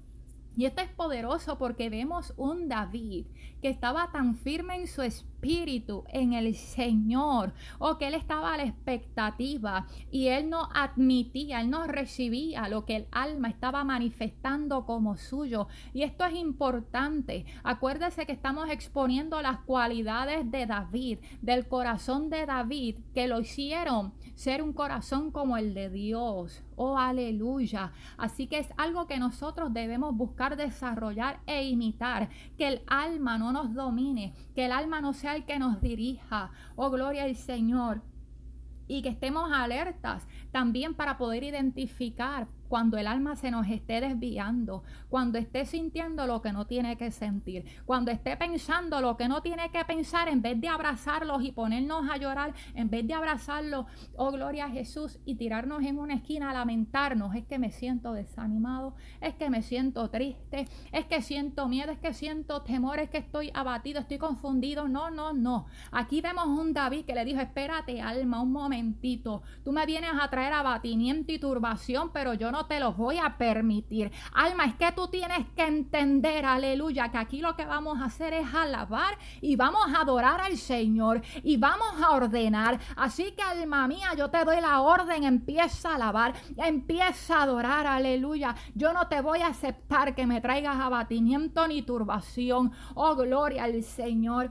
Y 0.57 0.65
esto 0.65 0.81
es 0.81 0.89
poderoso 0.89 1.57
porque 1.57 1.89
vemos 1.89 2.35
un 2.37 2.69
David 2.69 3.27
estaba 3.69 4.11
tan 4.13 4.37
firme 4.37 4.77
en 4.77 4.87
su 4.87 5.03
espíritu, 5.03 6.05
en 6.09 6.33
el 6.33 6.55
Señor, 6.55 7.53
o 7.79 7.99
que 7.99 8.09
él 8.09 8.15
estaba 8.15 8.55
a 8.55 8.57
la 8.57 8.65
expectativa 8.65 9.87
y 10.11 10.29
él 10.29 10.51
no 10.51 10.69
admitía, 10.75 11.61
él 11.61 11.71
no 11.71 11.87
recibía 11.87 12.69
lo 12.69 12.85
que 12.85 12.97
el 12.97 13.07
alma 13.13 13.49
estaba 13.49 13.85
manifestando 13.85 14.85
como 14.87 15.17
suyo. 15.17 15.69
Y 15.93 16.03
esto 16.03 16.25
es 16.25 16.35
importante. 16.35 17.47
Acuérdese 17.63 18.27
que 18.27 18.33
estamos 18.33 18.69
exponiendo 18.71 19.41
las 19.43 19.61
cualidades 19.61 20.51
de 20.51 20.67
David, 20.67 21.19
del 21.43 21.69
corazón 21.69 22.31
de 22.31 22.47
David, 22.47 22.99
que 23.15 23.29
lo 23.29 23.41
hicieron 23.41 24.13
ser 24.35 24.63
un 24.63 24.73
corazón 24.73 25.31
como 25.31 25.57
el 25.57 25.75
de 25.75 25.91
Dios. 25.91 26.63
Oh, 26.77 26.99
aleluya. 26.99 27.93
Así 28.19 28.47
que 28.47 28.59
es 28.59 28.69
algo 28.77 29.07
que 29.07 29.19
nosotros 29.19 29.73
debemos 29.73 30.15
buscar 30.15 30.57
desarrollar 30.57 31.41
e 31.47 31.65
imitar. 31.65 32.29
Que 32.59 32.69
el 32.69 32.83
alma 32.87 33.39
no 33.39 33.51
nos 33.57 33.73
domine, 33.73 34.35
que 34.55 34.67
el 34.67 34.73
alma 34.73 35.01
no 35.01 35.15
sea 35.15 35.35
el 35.35 35.47
que 35.47 35.59
nos 35.59 35.81
dirija. 35.81 36.51
Oh, 36.75 36.91
gloria 36.91 37.25
al 37.25 37.37
Señor 37.37 38.03
y 38.87 39.01
que 39.01 39.09
estemos 39.09 39.51
alertas 39.51 40.27
también 40.53 40.95
para 40.95 41.17
poder 41.17 41.43
identificar 41.43 42.49
cuando 42.69 42.99
el 42.99 43.07
alma 43.07 43.37
se 43.37 43.51
nos 43.51 43.69
esté 43.69 44.01
desviando, 44.01 44.83
cuando 45.09 45.39
esté 45.39 45.67
sintiendo 45.67 46.27
lo 46.27 46.43
que 46.43 46.53
no 46.53 46.67
tiene 46.67 46.97
que 46.97 47.11
sentir, 47.11 47.65
cuando 47.85 48.11
esté 48.11 48.37
pensando 48.37 49.01
lo 49.01 49.17
que 49.17 49.29
no 49.29 49.43
tiene 49.43 49.71
que 49.71 49.85
pensar, 49.85 50.29
en 50.29 50.43
vez 50.43 50.61
de 50.61 50.69
abrazarlos 50.69 51.43
y 51.43 51.53
ponernos 51.53 52.09
a 52.11 52.17
llorar, 52.17 52.55
en 52.75 52.91
vez 52.91 53.07
de 53.07 53.15
abrazarlos, 53.15 53.87
oh 54.17 54.31
gloria 54.31 54.67
a 54.67 54.71
Jesús, 54.71 55.19
y 55.25 55.37
tirarnos 55.37 55.83
en 55.83 55.99
una 55.99 56.15
esquina 56.15 56.51
a 56.51 56.55
lamentarnos, 56.55 57.35
es 57.35 57.45
que 57.45 57.59
me 57.59 57.71
siento 57.71 58.13
desanimado, 58.13 58.95
es 59.21 59.35
que 59.35 59.51
me 59.51 59.63
siento 59.63 60.09
triste, 60.11 60.69
es 60.93 61.07
que 61.07 61.23
siento 61.23 61.69
miedo, 61.69 61.93
es 61.93 61.99
que 61.99 62.13
siento 62.13 62.63
temor, 62.63 62.99
es 62.99 63.11
que 63.11 63.19
estoy 63.19 63.51
abatido, 63.55 64.01
estoy 64.01 64.19
confundido. 64.19 64.89
No, 64.89 65.11
no, 65.11 65.33
no. 65.33 65.67
Aquí 65.93 66.21
vemos 66.21 66.47
un 66.47 66.73
David 66.73 67.05
que 67.05 67.15
le 67.15 67.25
dijo, 67.25 67.41
espérate 67.41 68.01
alma, 68.01 68.41
un 68.41 68.53
momentito, 68.53 69.43
tú 69.65 69.73
me 69.73 69.87
vienes 69.87 70.13
a 70.21 70.29
traer 70.29 70.53
abatimiento 70.53 71.33
y 71.33 71.39
turbación, 71.39 72.11
pero 72.13 72.35
yo 72.35 72.51
no 72.51 72.56
no 72.57 72.65
te 72.65 72.81
los 72.81 72.97
voy 72.97 73.19
a 73.19 73.37
permitir. 73.37 74.11
Alma, 74.33 74.65
es 74.65 74.77
que 74.77 74.91
tú 74.93 75.09
tienes 75.09 75.47
que 75.55 75.63
entender, 75.63 76.47
aleluya, 76.47 77.11
que 77.11 77.19
aquí 77.19 77.41
lo 77.43 77.55
que 77.55 77.67
vamos 77.67 78.01
a 78.01 78.07
hacer 78.07 78.33
es 78.33 78.55
alabar 78.55 79.19
y 79.43 79.57
vamos 79.57 79.83
a 79.95 80.01
adorar 80.01 80.41
al 80.41 80.57
Señor 80.57 81.21
y 81.43 81.59
vamos 81.59 82.03
a 82.03 82.13
ordenar. 82.13 82.81
Así 82.97 83.33
que, 83.33 83.43
alma 83.43 83.87
mía, 83.87 84.15
yo 84.17 84.31
te 84.31 84.43
doy 84.43 84.63
la 84.63 84.81
orden, 84.81 85.25
empieza 85.25 85.91
a 85.91 85.95
alabar, 85.97 86.33
empieza 86.57 87.41
a 87.41 87.43
adorar, 87.43 87.87
aleluya. 87.87 88.55
Yo 88.75 88.95
no 88.95 89.07
te 89.07 89.21
voy 89.21 89.41
a 89.41 89.49
aceptar 89.49 90.15
que 90.15 90.27
me 90.27 90.41
traigas 90.41 90.77
abatimiento 90.77 91.69
ni 91.69 91.83
turbación. 91.83 92.73
Oh, 92.95 93.15
gloria 93.17 93.65
al 93.65 93.83
Señor. 93.83 94.51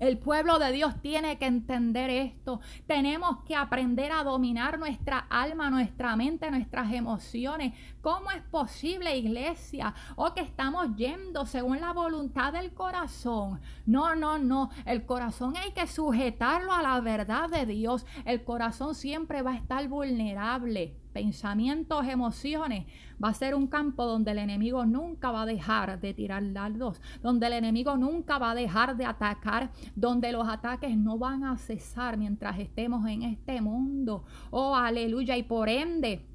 El 0.00 0.18
pueblo 0.18 0.58
de 0.58 0.72
Dios 0.72 1.00
tiene 1.00 1.38
que 1.38 1.46
entender 1.46 2.10
esto. 2.10 2.60
Tenemos 2.86 3.44
que 3.44 3.54
aprender 3.54 4.10
a 4.10 4.24
dominar 4.24 4.78
nuestra 4.78 5.18
alma, 5.30 5.70
nuestra 5.70 6.16
mente, 6.16 6.50
nuestras 6.50 6.92
emociones. 6.92 7.74
¿Cómo 8.00 8.32
es 8.32 8.42
posible, 8.42 9.16
iglesia? 9.16 9.94
O 10.16 10.34
que 10.34 10.40
estamos 10.40 10.96
yendo 10.96 11.46
según 11.46 11.80
la 11.80 11.92
voluntad 11.92 12.52
del 12.52 12.74
corazón. 12.74 13.60
No, 13.86 14.16
no, 14.16 14.38
no. 14.38 14.70
El 14.84 15.06
corazón 15.06 15.56
hay 15.56 15.72
que 15.72 15.86
sujetarlo 15.86 16.72
a 16.72 16.82
la 16.82 17.00
verdad 17.00 17.48
de 17.48 17.64
Dios. 17.64 18.04
El 18.24 18.42
corazón 18.42 18.94
siempre 18.96 19.42
va 19.42 19.52
a 19.52 19.56
estar 19.56 19.86
vulnerable 19.88 21.03
pensamientos, 21.14 22.06
emociones, 22.06 22.84
va 23.22 23.28
a 23.28 23.34
ser 23.34 23.54
un 23.54 23.68
campo 23.68 24.04
donde 24.04 24.32
el 24.32 24.38
enemigo 24.38 24.84
nunca 24.84 25.30
va 25.30 25.42
a 25.42 25.46
dejar 25.46 25.98
de 26.00 26.12
tirar 26.12 26.52
dardos, 26.52 27.00
donde 27.22 27.46
el 27.46 27.54
enemigo 27.54 27.96
nunca 27.96 28.38
va 28.38 28.50
a 28.50 28.54
dejar 28.54 28.96
de 28.96 29.06
atacar, 29.06 29.70
donde 29.94 30.32
los 30.32 30.46
ataques 30.46 30.94
no 30.98 31.16
van 31.16 31.44
a 31.44 31.56
cesar 31.56 32.18
mientras 32.18 32.58
estemos 32.58 33.08
en 33.08 33.22
este 33.22 33.62
mundo. 33.62 34.24
Oh, 34.50 34.74
aleluya. 34.74 35.36
Y 35.36 35.44
por 35.44 35.68
ende, 35.68 36.26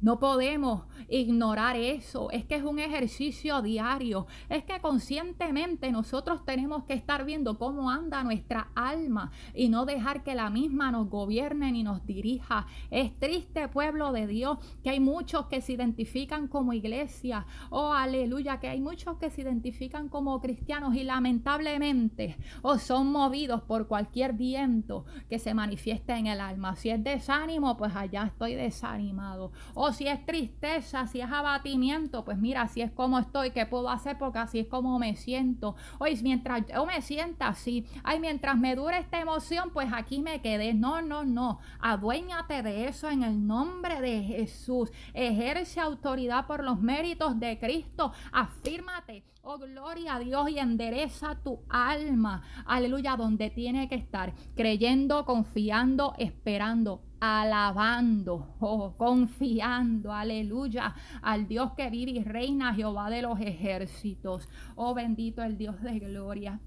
no 0.00 0.18
podemos 0.18 0.84
ignorar 1.08 1.76
eso. 1.76 2.30
Es 2.30 2.44
que 2.44 2.56
es 2.56 2.64
un 2.64 2.78
ejercicio 2.78 3.62
diario. 3.62 4.26
Es 4.48 4.64
que 4.64 4.78
conscientemente 4.80 5.90
nosotros 5.90 6.44
tenemos 6.44 6.84
que 6.84 6.94
estar 6.94 7.24
viendo 7.24 7.58
cómo 7.58 7.90
anda 7.90 8.22
nuestra 8.22 8.68
alma 8.74 9.30
y 9.54 9.68
no 9.68 9.86
dejar 9.86 10.22
que 10.22 10.34
la 10.34 10.50
misma 10.50 10.90
nos 10.90 11.08
gobierne 11.08 11.72
ni 11.72 11.82
nos 11.82 12.04
dirija. 12.04 12.66
Es 12.90 13.16
triste 13.18 13.68
pueblo 13.68 14.12
de 14.12 14.26
Dios 14.26 14.58
que 14.82 14.90
hay 14.90 15.00
muchos 15.00 15.46
que 15.46 15.60
se 15.60 15.72
identifican 15.72 16.48
como 16.48 16.72
iglesia. 16.72 17.46
Oh, 17.70 17.92
aleluya, 17.92 18.60
que 18.60 18.68
hay 18.68 18.80
muchos 18.80 19.16
que 19.16 19.30
se 19.30 19.42
identifican 19.42 20.08
como 20.08 20.40
cristianos 20.40 20.94
y 20.94 21.04
lamentablemente 21.04 22.36
oh, 22.62 22.78
son 22.78 23.10
movidos 23.12 23.62
por 23.62 23.86
cualquier 23.86 24.34
viento 24.34 25.04
que 25.28 25.38
se 25.38 25.54
manifieste 25.54 26.12
en 26.14 26.26
el 26.26 26.40
alma. 26.40 26.76
Si 26.76 26.90
es 26.90 27.02
desánimo, 27.02 27.76
pues 27.76 27.94
allá 27.94 28.24
estoy 28.24 28.54
desanimado. 28.54 29.52
O 29.86 29.92
si 29.92 30.08
es 30.08 30.26
tristeza, 30.26 31.06
si 31.06 31.20
es 31.20 31.30
abatimiento, 31.30 32.24
pues 32.24 32.38
mira, 32.38 32.62
así 32.62 32.80
es 32.80 32.90
como 32.90 33.20
estoy, 33.20 33.52
¿qué 33.52 33.66
puedo 33.66 33.88
hacer? 33.88 34.18
Porque 34.18 34.40
así 34.40 34.58
es 34.58 34.66
como 34.66 34.98
me 34.98 35.14
siento. 35.14 35.76
Hoy, 36.00 36.18
mientras 36.24 36.64
yo 36.66 36.84
me 36.86 37.00
sienta 37.02 37.46
así, 37.46 37.86
ay, 38.02 38.18
mientras 38.18 38.58
me 38.58 38.74
dure 38.74 38.98
esta 38.98 39.20
emoción, 39.20 39.70
pues 39.72 39.88
aquí 39.92 40.22
me 40.22 40.40
quedé. 40.42 40.74
No, 40.74 41.02
no, 41.02 41.22
no. 41.22 41.60
Aduéñate 41.78 42.64
de 42.64 42.88
eso 42.88 43.08
en 43.08 43.22
el 43.22 43.46
nombre 43.46 44.00
de 44.00 44.24
Jesús. 44.24 44.90
Ejerce 45.14 45.78
autoridad 45.78 46.48
por 46.48 46.64
los 46.64 46.80
méritos 46.80 47.38
de 47.38 47.56
Cristo. 47.56 48.12
Afírmate. 48.32 49.22
Oh, 49.42 49.58
gloria 49.58 50.16
a 50.16 50.18
Dios 50.18 50.50
y 50.50 50.58
endereza 50.58 51.36
tu 51.44 51.60
alma. 51.68 52.42
Aleluya, 52.64 53.14
donde 53.14 53.50
tiene 53.50 53.88
que 53.88 53.94
estar. 53.94 54.32
Creyendo, 54.56 55.24
confiando, 55.24 56.14
esperando 56.18 57.02
alabando, 57.26 58.56
oh, 58.60 58.92
confiando, 58.96 60.12
aleluya, 60.12 60.94
al 61.22 61.46
Dios 61.46 61.72
que 61.72 61.90
vive 61.90 62.12
y 62.12 62.24
reina, 62.24 62.74
Jehová 62.74 63.10
de 63.10 63.22
los 63.22 63.40
ejércitos. 63.40 64.48
Oh, 64.74 64.94
bendito 64.94 65.42
el 65.42 65.56
Dios 65.56 65.80
de 65.82 65.98
gloria. 65.98 66.60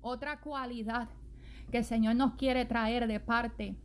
Otra 0.00 0.40
cualidad 0.40 1.08
que 1.70 1.78
el 1.78 1.84
Señor 1.84 2.16
nos 2.16 2.34
quiere 2.34 2.64
traer 2.64 3.06
de 3.06 3.20
parte 3.20 3.76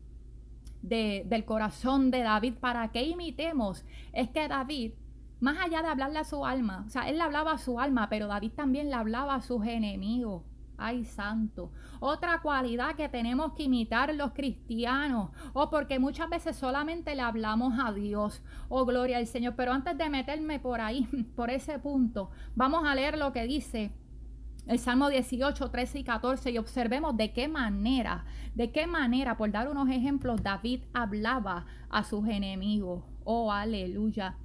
de, 0.81 1.23
del 1.25 1.45
corazón 1.45 2.11
de 2.11 2.19
David 2.19 2.55
para 2.59 2.91
que 2.91 3.03
imitemos 3.03 3.83
es 4.13 4.29
que 4.29 4.47
David, 4.47 4.93
más 5.39 5.57
allá 5.59 5.81
de 5.81 5.87
hablarle 5.87 6.19
a 6.19 6.23
su 6.23 6.45
alma, 6.45 6.85
o 6.87 6.89
sea, 6.89 7.09
él 7.09 7.17
le 7.17 7.23
hablaba 7.23 7.53
a 7.53 7.57
su 7.57 7.79
alma, 7.79 8.09
pero 8.09 8.27
David 8.27 8.51
también 8.51 8.89
le 8.89 8.95
hablaba 8.95 9.35
a 9.35 9.41
sus 9.41 9.65
enemigos. 9.65 10.43
Ay, 10.83 11.05
santo. 11.05 11.71
Otra 11.99 12.41
cualidad 12.41 12.95
que 12.95 13.07
tenemos 13.07 13.53
que 13.53 13.63
imitar 13.63 14.13
los 14.15 14.31
cristianos. 14.31 15.29
O 15.53 15.69
porque 15.69 15.99
muchas 15.99 16.29
veces 16.29 16.55
solamente 16.55 17.15
le 17.15 17.21
hablamos 17.21 17.75
a 17.79 17.91
Dios. 17.91 18.41
Oh, 18.67 18.85
gloria 18.85 19.17
al 19.17 19.27
Señor. 19.27 19.53
Pero 19.55 19.73
antes 19.73 19.97
de 19.97 20.09
meterme 20.09 20.59
por 20.59 20.81
ahí, 20.81 21.05
por 21.35 21.51
ese 21.51 21.77
punto, 21.79 22.31
vamos 22.55 22.83
a 22.85 22.95
leer 22.95 23.17
lo 23.17 23.31
que 23.31 23.43
dice 23.43 23.91
el 24.67 24.79
Salmo 24.79 25.09
18, 25.09 25.69
13 25.69 25.99
y 25.99 26.03
14 26.03 26.51
y 26.51 26.57
observemos 26.57 27.17
de 27.17 27.33
qué 27.33 27.47
manera, 27.47 28.25
de 28.53 28.71
qué 28.71 28.85
manera, 28.85 29.35
por 29.35 29.51
dar 29.51 29.67
unos 29.67 29.89
ejemplos, 29.89 30.43
David 30.43 30.83
hablaba 30.93 31.65
a 31.89 32.03
sus 32.03 32.27
enemigos. 32.27 33.03
Oh, 33.23 33.51
aleluya. 33.51 34.37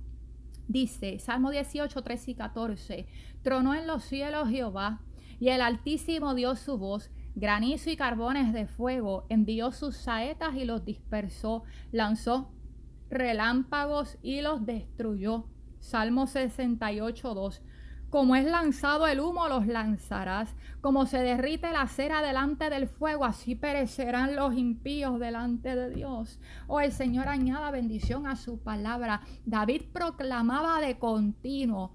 Dice, 0.68 1.18
Salmo 1.18 1.50
18, 1.50 2.02
13 2.02 2.30
y 2.30 2.34
14, 2.34 3.06
tronó 3.42 3.74
en 3.74 3.86
los 3.86 4.04
cielos 4.04 4.48
Jehová 4.48 5.00
y 5.38 5.48
el 5.48 5.60
Altísimo 5.60 6.34
dio 6.34 6.56
su 6.56 6.78
voz, 6.78 7.10
granizo 7.34 7.90
y 7.90 7.96
carbones 7.96 8.52
de 8.52 8.66
fuego, 8.66 9.26
envió 9.28 9.72
sus 9.72 9.96
saetas 9.96 10.54
y 10.54 10.64
los 10.64 10.84
dispersó, 10.84 11.64
lanzó 11.92 12.50
relámpagos 13.10 14.18
y 14.22 14.40
los 14.40 14.64
destruyó. 14.66 15.46
Salmo 15.78 16.26
68, 16.26 17.34
2. 17.34 17.62
Como 18.10 18.36
es 18.36 18.44
lanzado 18.46 19.06
el 19.06 19.20
humo, 19.20 19.48
los 19.48 19.66
lanzarás. 19.66 20.54
Como 20.80 21.06
se 21.06 21.18
derrite 21.18 21.70
la 21.72 21.86
cera 21.86 22.22
delante 22.22 22.70
del 22.70 22.88
fuego, 22.88 23.24
así 23.24 23.54
perecerán 23.54 24.36
los 24.36 24.56
impíos 24.56 25.18
delante 25.20 25.74
de 25.74 25.90
Dios. 25.90 26.40
Oh, 26.66 26.80
el 26.80 26.92
Señor 26.92 27.28
añada 27.28 27.70
bendición 27.70 28.26
a 28.26 28.36
su 28.36 28.58
palabra. 28.58 29.20
David 29.44 29.82
proclamaba 29.92 30.80
de 30.80 30.98
continuo 30.98 31.92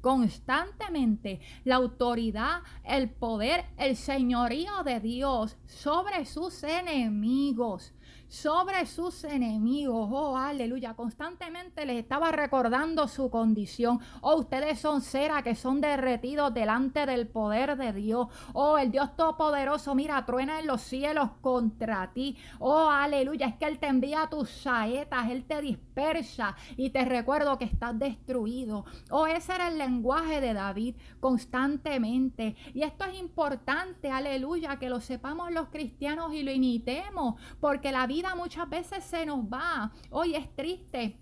constantemente 0.00 1.40
la 1.64 1.76
autoridad, 1.76 2.62
el 2.84 3.10
poder, 3.10 3.64
el 3.76 3.96
señorío 3.96 4.82
de 4.84 5.00
Dios 5.00 5.56
sobre 5.66 6.24
sus 6.24 6.62
enemigos 6.62 7.92
sobre 8.30 8.86
sus 8.86 9.24
enemigos. 9.24 10.08
Oh, 10.10 10.36
aleluya. 10.36 10.94
Constantemente 10.94 11.84
les 11.84 11.98
estaba 11.98 12.30
recordando 12.30 13.08
su 13.08 13.28
condición. 13.28 13.98
Oh, 14.20 14.36
ustedes 14.36 14.78
son 14.78 15.02
cera 15.02 15.42
que 15.42 15.56
son 15.56 15.80
derretidos 15.80 16.54
delante 16.54 17.06
del 17.06 17.26
poder 17.26 17.76
de 17.76 17.92
Dios. 17.92 18.28
Oh, 18.52 18.78
el 18.78 18.92
Dios 18.92 19.16
Todopoderoso, 19.16 19.96
mira, 19.96 20.24
truena 20.24 20.60
en 20.60 20.68
los 20.68 20.80
cielos 20.80 21.30
contra 21.40 22.12
ti. 22.12 22.36
Oh, 22.60 22.88
aleluya. 22.88 23.48
Es 23.48 23.56
que 23.56 23.64
Él 23.64 23.80
te 23.80 23.88
envía 23.88 24.28
tus 24.30 24.48
saetas, 24.48 25.28
Él 25.28 25.44
te 25.44 25.60
dispersa 25.60 26.54
y 26.76 26.90
te 26.90 27.04
recuerdo 27.04 27.58
que 27.58 27.64
estás 27.64 27.98
destruido. 27.98 28.84
Oh, 29.10 29.26
ese 29.26 29.56
era 29.56 29.66
el 29.66 29.78
lenguaje 29.78 30.40
de 30.40 30.54
David 30.54 30.94
constantemente. 31.18 32.54
Y 32.74 32.84
esto 32.84 33.04
es 33.06 33.18
importante, 33.18 34.08
aleluya, 34.08 34.78
que 34.78 34.88
lo 34.88 35.00
sepamos 35.00 35.50
los 35.50 35.68
cristianos 35.68 36.32
y 36.32 36.44
lo 36.44 36.52
imitemos, 36.52 37.34
porque 37.58 37.90
la 37.90 38.06
vida 38.06 38.19
muchas 38.36 38.68
veces 38.68 39.04
se 39.04 39.24
nos 39.24 39.44
va. 39.44 39.92
Hoy 40.10 40.34
es 40.34 40.54
triste. 40.54 41.16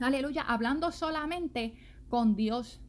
Aleluya, 0.00 0.42
hablando 0.42 0.90
solamente 0.90 1.74
con 2.08 2.34
Dios. 2.34 2.80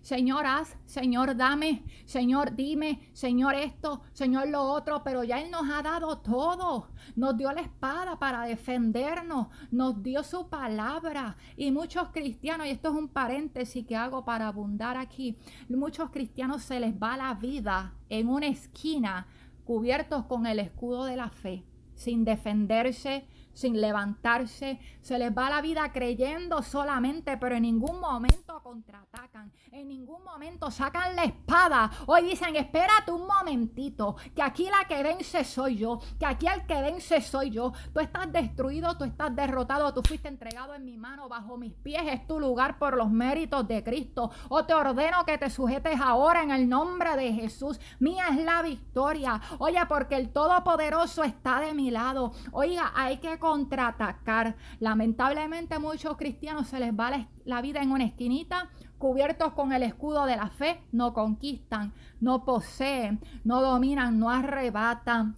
Señor, 0.00 0.46
haz, 0.46 0.74
Señor, 0.86 1.36
dame, 1.36 1.84
Señor, 2.06 2.54
dime, 2.54 3.10
Señor, 3.12 3.54
esto, 3.56 4.00
Señor, 4.12 4.48
lo 4.48 4.62
otro, 4.62 5.02
pero 5.04 5.22
ya 5.22 5.40
Él 5.40 5.50
nos 5.50 5.68
ha 5.68 5.82
dado 5.82 6.18
todo. 6.18 6.88
Nos 7.14 7.36
dio 7.36 7.52
la 7.52 7.60
espada 7.60 8.18
para 8.18 8.44
defendernos, 8.44 9.48
nos 9.70 10.02
dio 10.02 10.22
su 10.22 10.48
palabra. 10.48 11.36
Y 11.56 11.70
muchos 11.70 12.08
cristianos, 12.08 12.68
y 12.68 12.70
esto 12.70 12.88
es 12.88 12.94
un 12.94 13.08
paréntesis 13.08 13.86
que 13.86 13.96
hago 13.96 14.24
para 14.24 14.48
abundar 14.48 14.96
aquí, 14.96 15.36
muchos 15.68 16.10
cristianos 16.10 16.62
se 16.62 16.80
les 16.80 16.94
va 16.94 17.16
la 17.16 17.34
vida 17.34 17.94
en 18.08 18.28
una 18.28 18.46
esquina 18.46 19.26
cubiertos 19.64 20.24
con 20.24 20.46
el 20.46 20.60
escudo 20.60 21.04
de 21.04 21.16
la 21.16 21.28
fe 21.28 21.67
sin 21.98 22.24
defenderse, 22.24 23.24
sin 23.58 23.80
levantarse, 23.80 24.78
se 25.00 25.18
les 25.18 25.36
va 25.36 25.50
la 25.50 25.60
vida 25.60 25.90
creyendo 25.90 26.62
solamente, 26.62 27.36
pero 27.38 27.56
en 27.56 27.62
ningún 27.62 27.98
momento 27.98 28.62
contraatacan, 28.62 29.50
en 29.72 29.88
ningún 29.88 30.22
momento 30.22 30.70
sacan 30.70 31.16
la 31.16 31.24
espada. 31.24 31.90
Hoy 32.06 32.22
dicen, 32.22 32.54
espérate 32.54 33.10
un 33.10 33.26
momentito, 33.26 34.14
que 34.32 34.42
aquí 34.42 34.68
la 34.70 34.86
que 34.86 35.02
vence 35.02 35.42
soy 35.42 35.76
yo, 35.76 36.00
que 36.20 36.26
aquí 36.26 36.46
el 36.46 36.66
que 36.66 36.80
vence 36.80 37.20
soy 37.20 37.50
yo. 37.50 37.72
Tú 37.92 37.98
estás 37.98 38.30
destruido, 38.32 38.96
tú 38.96 39.02
estás 39.02 39.34
derrotado, 39.34 39.92
tú 39.92 40.02
fuiste 40.02 40.28
entregado 40.28 40.74
en 40.74 40.84
mi 40.84 40.96
mano, 40.96 41.28
bajo 41.28 41.56
mis 41.56 41.74
pies 41.74 42.02
es 42.06 42.28
tu 42.28 42.38
lugar 42.38 42.78
por 42.78 42.96
los 42.96 43.10
méritos 43.10 43.66
de 43.66 43.82
Cristo. 43.82 44.30
O 44.50 44.66
te 44.66 44.74
ordeno 44.74 45.24
que 45.24 45.36
te 45.36 45.50
sujetes 45.50 46.00
ahora 46.00 46.44
en 46.44 46.52
el 46.52 46.68
nombre 46.68 47.16
de 47.16 47.32
Jesús. 47.32 47.80
Mía 47.98 48.28
es 48.30 48.36
la 48.36 48.62
victoria. 48.62 49.40
Oye, 49.58 49.84
porque 49.88 50.14
el 50.14 50.32
Todopoderoso 50.32 51.24
está 51.24 51.58
de 51.58 51.74
mi 51.74 51.90
lado. 51.90 52.32
Oiga, 52.52 52.92
hay 52.94 53.18
que 53.18 53.40
contraatacar. 53.48 54.56
Lamentablemente 54.78 55.78
muchos 55.78 56.18
cristianos 56.18 56.68
se 56.68 56.78
les 56.78 56.92
va 56.92 57.26
la, 57.44 57.62
vida 57.62 57.82
en 57.82 57.92
una 57.92 58.04
esquinita 58.04 58.68
cubiertos 58.98 59.54
con 59.54 59.72
el 59.72 59.84
escudo 59.84 60.26
de 60.26 60.36
la 60.36 60.50
fe, 60.50 60.82
no 60.92 61.14
conquistan, 61.14 61.94
no 62.20 62.44
poseen, 62.44 63.20
no 63.44 63.62
dominan, 63.62 64.18
no 64.18 64.28
arrebatan. 64.28 65.36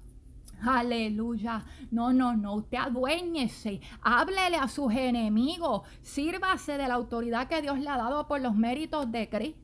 Aleluya. 0.67 1.65
No, 1.91 2.13
no, 2.13 2.37
no. 2.37 2.55
Usted 2.57 2.79
aduéñese. 2.79 3.81
Háblele 4.03 4.57
a 4.57 4.69
sus 4.69 4.93
enemigos. 4.93 5.83
Sírvase 6.03 6.77
de 6.77 6.89
la 6.89 6.95
autoridad 6.95 7.49
que 7.49 7.63
Dios 7.63 7.79
le 7.79 7.89
ha 7.89 7.97
dado 7.97 8.27
por 8.27 8.41
los 8.41 8.55
méritos 8.55 9.11
de 9.11 9.29
Cristo 9.29 9.60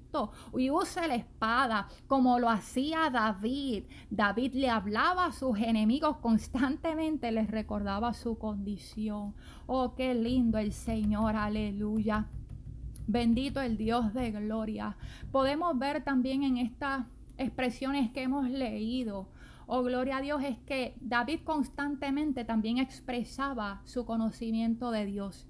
y 0.56 0.70
use 0.70 1.06
la 1.06 1.14
espada 1.14 1.88
como 2.06 2.38
lo 2.38 2.48
hacía 2.48 3.10
David. 3.10 3.84
David 4.10 4.54
le 4.54 4.70
hablaba 4.70 5.26
a 5.26 5.32
sus 5.32 5.58
enemigos 5.58 6.18
constantemente, 6.18 7.32
les 7.32 7.50
recordaba 7.50 8.14
su 8.14 8.38
condición. 8.38 9.34
Oh, 9.66 9.94
qué 9.94 10.14
lindo 10.14 10.58
el 10.58 10.72
Señor, 10.72 11.36
aleluya. 11.36 12.26
Bendito 13.06 13.60
el 13.60 13.76
Dios 13.76 14.14
de 14.14 14.32
gloria. 14.32 14.96
Podemos 15.30 15.78
ver 15.78 16.02
también 16.02 16.42
en 16.42 16.56
estas 16.56 17.06
expresiones 17.38 18.10
que 18.10 18.22
hemos 18.22 18.48
leído. 18.48 19.28
Oh, 19.66 19.82
gloria 19.82 20.18
a 20.18 20.20
Dios, 20.20 20.42
es 20.44 20.58
que 20.58 20.94
David 21.00 21.40
constantemente 21.44 22.44
también 22.44 22.78
expresaba 22.78 23.82
su 23.84 24.04
conocimiento 24.04 24.90
de 24.90 25.06
Dios. 25.06 25.46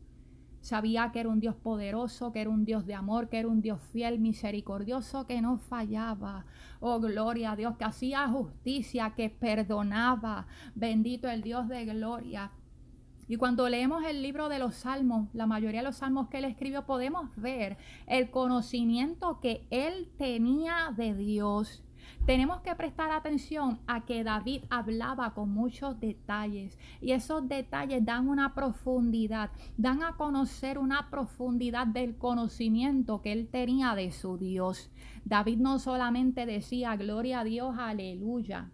Sabía 0.66 1.12
que 1.12 1.20
era 1.20 1.28
un 1.28 1.38
Dios 1.38 1.54
poderoso, 1.54 2.32
que 2.32 2.40
era 2.40 2.50
un 2.50 2.64
Dios 2.64 2.86
de 2.86 2.94
amor, 2.94 3.28
que 3.28 3.38
era 3.38 3.46
un 3.46 3.60
Dios 3.60 3.80
fiel, 3.92 4.18
misericordioso, 4.18 5.24
que 5.24 5.40
no 5.40 5.58
fallaba. 5.58 6.44
Oh, 6.80 6.98
gloria 6.98 7.52
a 7.52 7.56
Dios, 7.56 7.76
que 7.76 7.84
hacía 7.84 8.26
justicia, 8.26 9.14
que 9.14 9.30
perdonaba. 9.30 10.48
Bendito 10.74 11.28
el 11.28 11.42
Dios 11.42 11.68
de 11.68 11.84
gloria. 11.84 12.50
Y 13.28 13.36
cuando 13.36 13.68
leemos 13.68 14.02
el 14.06 14.22
libro 14.22 14.48
de 14.48 14.58
los 14.58 14.74
salmos, 14.74 15.28
la 15.34 15.46
mayoría 15.46 15.82
de 15.82 15.86
los 15.86 15.98
salmos 15.98 16.26
que 16.30 16.38
él 16.38 16.44
escribió, 16.46 16.84
podemos 16.84 17.30
ver 17.36 17.76
el 18.08 18.32
conocimiento 18.32 19.38
que 19.38 19.68
él 19.70 20.10
tenía 20.18 20.92
de 20.96 21.14
Dios 21.14 21.84
tenemos 22.24 22.60
que 22.60 22.74
prestar 22.74 23.10
atención 23.10 23.80
a 23.86 24.04
que 24.04 24.24
David 24.24 24.64
hablaba 24.70 25.34
con 25.34 25.50
muchos 25.50 25.98
detalles 26.00 26.78
y 27.00 27.12
esos 27.12 27.48
detalles 27.48 28.04
dan 28.04 28.28
una 28.28 28.54
profundidad, 28.54 29.50
dan 29.76 30.02
a 30.02 30.16
conocer 30.16 30.78
una 30.78 31.10
profundidad 31.10 31.86
del 31.86 32.16
conocimiento 32.16 33.22
que 33.22 33.32
él 33.32 33.48
tenía 33.48 33.94
de 33.94 34.10
su 34.12 34.38
Dios. 34.38 34.90
David 35.24 35.58
no 35.58 35.78
solamente 35.78 36.46
decía 36.46 36.96
gloria 36.96 37.40
a 37.40 37.44
Dios, 37.44 37.76
aleluya, 37.78 38.70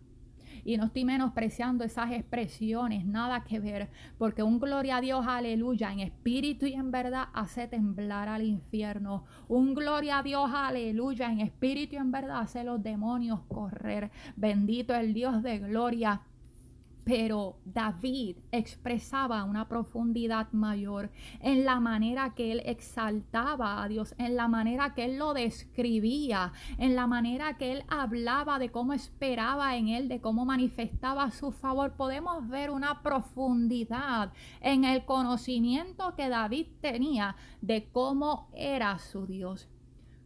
y 0.64 0.76
no 0.76 0.86
estoy 0.86 1.04
menospreciando 1.04 1.84
esas 1.84 2.12
expresiones, 2.12 3.04
nada 3.04 3.44
que 3.44 3.60
ver, 3.60 3.90
porque 4.18 4.42
un 4.42 4.60
gloria 4.60 4.98
a 4.98 5.00
Dios, 5.00 5.26
aleluya, 5.26 5.92
en 5.92 6.00
espíritu 6.00 6.66
y 6.66 6.74
en 6.74 6.90
verdad 6.90 7.28
hace 7.32 7.68
temblar 7.68 8.28
al 8.28 8.42
infierno. 8.42 9.24
Un 9.48 9.74
gloria 9.74 10.18
a 10.18 10.22
Dios, 10.22 10.50
aleluya, 10.52 11.30
en 11.30 11.40
espíritu 11.40 11.96
y 11.96 11.98
en 11.98 12.12
verdad 12.12 12.40
hace 12.40 12.64
los 12.64 12.82
demonios 12.82 13.40
correr. 13.48 14.10
Bendito 14.36 14.94
el 14.94 15.14
Dios 15.14 15.42
de 15.42 15.58
gloria. 15.58 16.22
Pero 17.04 17.56
David 17.64 18.38
expresaba 18.52 19.42
una 19.44 19.68
profundidad 19.68 20.52
mayor 20.52 21.10
en 21.40 21.64
la 21.64 21.80
manera 21.80 22.34
que 22.34 22.52
él 22.52 22.62
exaltaba 22.64 23.82
a 23.82 23.88
Dios, 23.88 24.14
en 24.18 24.36
la 24.36 24.46
manera 24.46 24.94
que 24.94 25.06
él 25.06 25.18
lo 25.18 25.34
describía, 25.34 26.52
en 26.78 26.94
la 26.94 27.06
manera 27.06 27.56
que 27.56 27.72
él 27.72 27.84
hablaba 27.88 28.58
de 28.58 28.70
cómo 28.70 28.92
esperaba 28.92 29.76
en 29.76 29.88
él, 29.88 30.08
de 30.08 30.20
cómo 30.20 30.44
manifestaba 30.44 31.30
su 31.32 31.50
favor. 31.50 31.94
Podemos 31.94 32.48
ver 32.48 32.70
una 32.70 33.02
profundidad 33.02 34.32
en 34.60 34.84
el 34.84 35.04
conocimiento 35.04 36.14
que 36.14 36.28
David 36.28 36.66
tenía 36.80 37.34
de 37.60 37.88
cómo 37.90 38.48
era 38.54 38.98
su 38.98 39.26
Dios. 39.26 39.68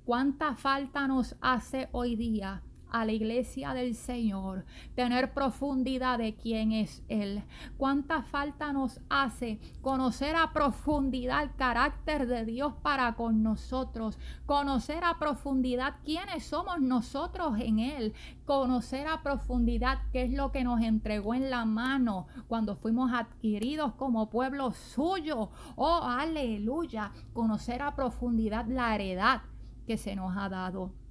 ¿Cuánta 0.04 0.54
falta 0.54 1.08
nos 1.08 1.36
hace 1.40 1.88
hoy 1.92 2.16
día 2.16 2.62
a 2.90 3.04
la 3.04 3.12
iglesia 3.12 3.74
del 3.74 3.94
Señor, 3.94 4.64
tener 4.94 5.32
profundidad 5.32 6.18
de 6.18 6.34
quién 6.34 6.72
es 6.72 7.02
Él. 7.08 7.42
Cuánta 7.76 8.22
falta 8.22 8.72
nos 8.72 9.00
hace 9.08 9.58
conocer 9.82 10.36
a 10.36 10.52
profundidad 10.52 11.42
el 11.42 11.54
carácter 11.54 12.26
de 12.26 12.44
Dios 12.44 12.74
para 12.82 13.14
con 13.14 13.42
nosotros, 13.42 14.18
conocer 14.46 15.04
a 15.04 15.18
profundidad 15.18 15.96
quiénes 16.04 16.44
somos 16.44 16.80
nosotros 16.80 17.58
en 17.58 17.78
Él, 17.78 18.14
conocer 18.44 19.06
a 19.08 19.22
profundidad 19.22 19.98
qué 20.12 20.22
es 20.22 20.32
lo 20.32 20.52
que 20.52 20.64
nos 20.64 20.80
entregó 20.80 21.34
en 21.34 21.50
la 21.50 21.64
mano 21.64 22.26
cuando 22.48 22.76
fuimos 22.76 23.12
adquiridos 23.12 23.94
como 23.94 24.30
pueblo 24.30 24.72
suyo. 24.72 25.50
Oh, 25.76 26.00
aleluya, 26.02 27.12
conocer 27.32 27.82
a 27.82 27.94
profundidad 27.94 28.66
la 28.66 28.94
heredad 28.94 29.42
que 29.86 29.96
se 29.96 30.16
nos 30.16 30.36
ha 30.36 30.48
dado. 30.48 31.05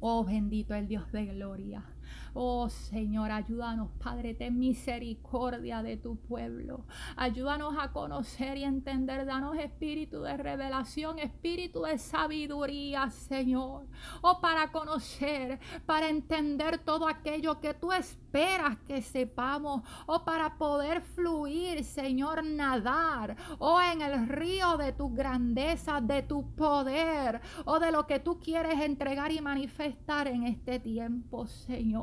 Oh, 0.00 0.24
bendito 0.24 0.74
el 0.74 0.88
Dios 0.88 1.12
de 1.12 1.26
gloria. 1.26 1.95
Oh 2.34 2.68
Señor, 2.68 3.30
ayúdanos, 3.30 3.90
Padre, 4.02 4.34
ten 4.34 4.58
misericordia 4.58 5.82
de 5.82 5.96
tu 5.96 6.16
pueblo. 6.16 6.84
Ayúdanos 7.16 7.74
a 7.78 7.92
conocer 7.92 8.58
y 8.58 8.64
entender. 8.64 9.24
Danos 9.24 9.56
espíritu 9.56 10.20
de 10.22 10.36
revelación, 10.36 11.18
espíritu 11.18 11.82
de 11.82 11.98
sabiduría, 11.98 13.10
Señor. 13.10 13.86
Oh, 14.20 14.40
para 14.40 14.70
conocer, 14.70 15.58
para 15.86 16.08
entender 16.08 16.78
todo 16.78 17.08
aquello 17.08 17.60
que 17.60 17.74
tú 17.74 17.92
esperas 17.92 18.76
que 18.86 19.00
sepamos. 19.02 19.82
Oh, 20.06 20.24
para 20.24 20.58
poder 20.58 21.00
fluir, 21.00 21.84
Señor, 21.84 22.44
nadar. 22.44 23.36
Oh, 23.58 23.80
en 23.80 24.02
el 24.02 24.28
río 24.28 24.76
de 24.76 24.92
tu 24.92 25.14
grandeza, 25.14 26.00
de 26.00 26.22
tu 26.22 26.54
poder. 26.54 27.40
Oh, 27.64 27.78
de 27.78 27.90
lo 27.90 28.06
que 28.06 28.20
tú 28.20 28.38
quieres 28.38 28.80
entregar 28.80 29.32
y 29.32 29.40
manifestar 29.40 30.28
en 30.28 30.44
este 30.44 30.78
tiempo, 30.78 31.46
Señor. 31.46 31.95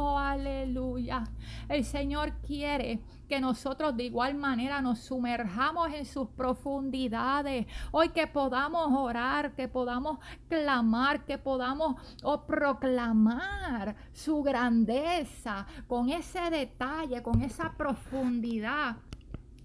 Oh, 0.00 0.16
aleluya. 0.16 1.24
El 1.68 1.84
Señor 1.84 2.34
quiere 2.46 3.00
que 3.28 3.40
nosotros 3.40 3.96
de 3.96 4.04
igual 4.04 4.36
manera 4.36 4.80
nos 4.80 5.00
sumerjamos 5.00 5.92
en 5.92 6.06
sus 6.06 6.28
profundidades. 6.28 7.66
Hoy 7.90 8.10
que 8.10 8.26
podamos 8.26 8.92
orar, 8.92 9.56
que 9.56 9.66
podamos 9.66 10.18
clamar, 10.48 11.24
que 11.24 11.36
podamos 11.36 11.96
oh, 12.22 12.46
proclamar 12.46 13.96
su 14.12 14.42
grandeza 14.42 15.66
con 15.88 16.10
ese 16.10 16.48
detalle, 16.50 17.22
con 17.22 17.42
esa 17.42 17.72
profundidad 17.76 18.98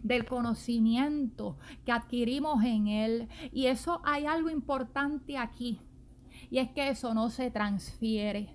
del 0.01 0.25
conocimiento 0.25 1.57
que 1.85 1.91
adquirimos 1.91 2.63
en 2.63 2.87
Él. 2.87 3.29
Y 3.51 3.67
eso 3.67 4.01
hay 4.03 4.25
algo 4.25 4.49
importante 4.49 5.37
aquí. 5.37 5.79
Y 6.49 6.57
es 6.57 6.69
que 6.71 6.89
eso 6.89 7.13
no 7.13 7.29
se 7.29 7.51
transfiere 7.51 8.53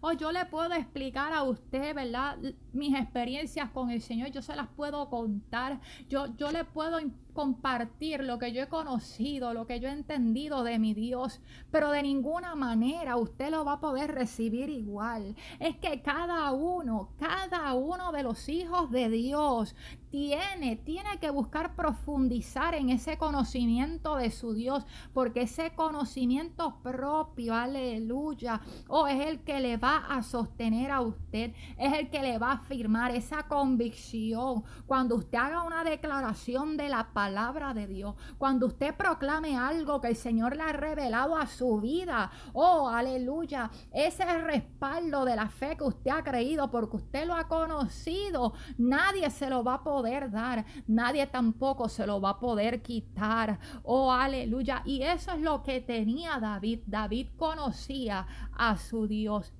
o 0.00 0.12
yo 0.12 0.32
le 0.32 0.44
puedo 0.46 0.72
explicar 0.74 1.32
a 1.32 1.42
usted, 1.42 1.94
¿verdad? 1.94 2.38
Mis 2.72 2.94
experiencias 2.94 3.70
con 3.70 3.90
el 3.90 4.02
Señor, 4.02 4.30
yo 4.30 4.42
se 4.42 4.56
las 4.56 4.68
puedo 4.68 5.08
contar, 5.10 5.80
yo, 6.08 6.26
yo 6.36 6.50
le 6.50 6.64
puedo 6.64 6.98
compartir 7.38 8.24
lo 8.24 8.38
que 8.40 8.52
yo 8.52 8.62
he 8.62 8.68
conocido, 8.68 9.54
lo 9.54 9.64
que 9.64 9.78
yo 9.78 9.88
he 9.88 9.92
entendido 9.92 10.64
de 10.64 10.80
mi 10.80 10.92
Dios, 10.92 11.40
pero 11.70 11.92
de 11.92 12.02
ninguna 12.02 12.56
manera 12.56 13.16
usted 13.16 13.50
lo 13.50 13.64
va 13.64 13.74
a 13.74 13.80
poder 13.80 14.12
recibir 14.12 14.68
igual. 14.70 15.36
Es 15.60 15.76
que 15.76 16.02
cada 16.02 16.50
uno, 16.50 17.10
cada 17.16 17.74
uno 17.74 18.10
de 18.10 18.24
los 18.24 18.48
hijos 18.48 18.90
de 18.90 19.08
Dios 19.08 19.76
tiene, 20.10 20.76
tiene 20.76 21.18
que 21.20 21.30
buscar 21.30 21.76
profundizar 21.76 22.74
en 22.74 22.90
ese 22.90 23.18
conocimiento 23.18 24.16
de 24.16 24.30
su 24.32 24.54
Dios, 24.54 24.84
porque 25.12 25.42
ese 25.42 25.74
conocimiento 25.74 26.78
propio, 26.82 27.54
aleluya, 27.54 28.60
o 28.88 29.06
es 29.06 29.24
el 29.26 29.40
que 29.40 29.60
le 29.60 29.76
va 29.76 29.98
a 29.98 30.22
sostener 30.22 30.90
a 30.90 31.02
usted, 31.02 31.52
es 31.78 31.92
el 31.92 32.10
que 32.10 32.22
le 32.22 32.38
va 32.38 32.52
a 32.52 32.57
afirmar 32.58 33.14
esa 33.14 33.44
convicción. 33.44 34.64
Cuando 34.86 35.16
usted 35.16 35.38
haga 35.38 35.62
una 35.62 35.84
declaración 35.84 36.76
de 36.76 36.88
la 36.88 37.12
palabra 37.12 37.74
de 37.74 37.86
Dios, 37.86 38.14
cuando 38.36 38.66
usted 38.66 38.94
proclame 38.94 39.56
algo 39.56 40.00
que 40.00 40.08
el 40.08 40.16
Señor 40.16 40.56
le 40.56 40.62
ha 40.62 40.72
revelado 40.72 41.36
a 41.36 41.46
su 41.46 41.80
vida, 41.80 42.30
oh, 42.52 42.88
aleluya, 42.88 43.70
ese 43.92 44.24
respaldo 44.40 45.24
de 45.24 45.36
la 45.36 45.48
fe 45.48 45.76
que 45.76 45.84
usted 45.84 46.10
ha 46.10 46.22
creído, 46.22 46.70
porque 46.70 46.96
usted 46.96 47.26
lo 47.26 47.34
ha 47.34 47.48
conocido, 47.48 48.52
nadie 48.76 49.30
se 49.30 49.48
lo 49.48 49.64
va 49.64 49.74
a 49.74 49.84
poder 49.84 50.30
dar, 50.30 50.64
nadie 50.86 51.26
tampoco 51.26 51.88
se 51.88 52.06
lo 52.06 52.20
va 52.20 52.30
a 52.30 52.40
poder 52.40 52.82
quitar. 52.82 53.58
Oh, 53.82 54.12
aleluya. 54.12 54.82
Y 54.84 55.02
eso 55.02 55.32
es 55.32 55.40
lo 55.40 55.62
que 55.62 55.80
tenía 55.80 56.38
David. 56.38 56.80
David 56.86 57.28
conocía 57.36 58.26
a 58.52 58.76
su 58.76 59.06
Dios. 59.06 59.52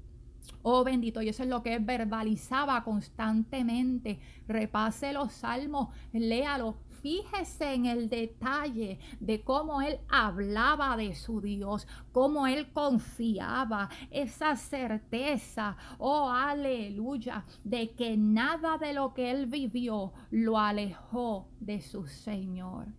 Oh 0.62 0.84
bendito, 0.84 1.22
y 1.22 1.28
eso 1.28 1.42
es 1.42 1.48
lo 1.48 1.62
que 1.62 1.78
verbalizaba 1.78 2.82
constantemente. 2.84 4.18
Repase 4.46 5.12
los 5.12 5.32
salmos, 5.32 5.88
léalo, 6.12 6.76
fíjese 7.00 7.74
en 7.74 7.86
el 7.86 8.08
detalle 8.08 8.98
de 9.20 9.42
cómo 9.42 9.82
él 9.82 10.00
hablaba 10.08 10.96
de 10.96 11.14
su 11.14 11.40
Dios, 11.40 11.86
cómo 12.12 12.46
él 12.46 12.72
confiaba, 12.72 13.88
esa 14.10 14.56
certeza, 14.56 15.76
oh 15.98 16.28
aleluya, 16.30 17.44
de 17.64 17.90
que 17.92 18.16
nada 18.16 18.78
de 18.78 18.92
lo 18.92 19.14
que 19.14 19.30
él 19.30 19.46
vivió 19.46 20.12
lo 20.30 20.58
alejó 20.58 21.48
de 21.60 21.80
su 21.80 22.06
Señor. 22.06 22.97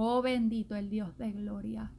Oh 0.00 0.22
bendito 0.22 0.76
el 0.76 0.88
Dios 0.88 1.18
de 1.18 1.32
gloria. 1.32 1.90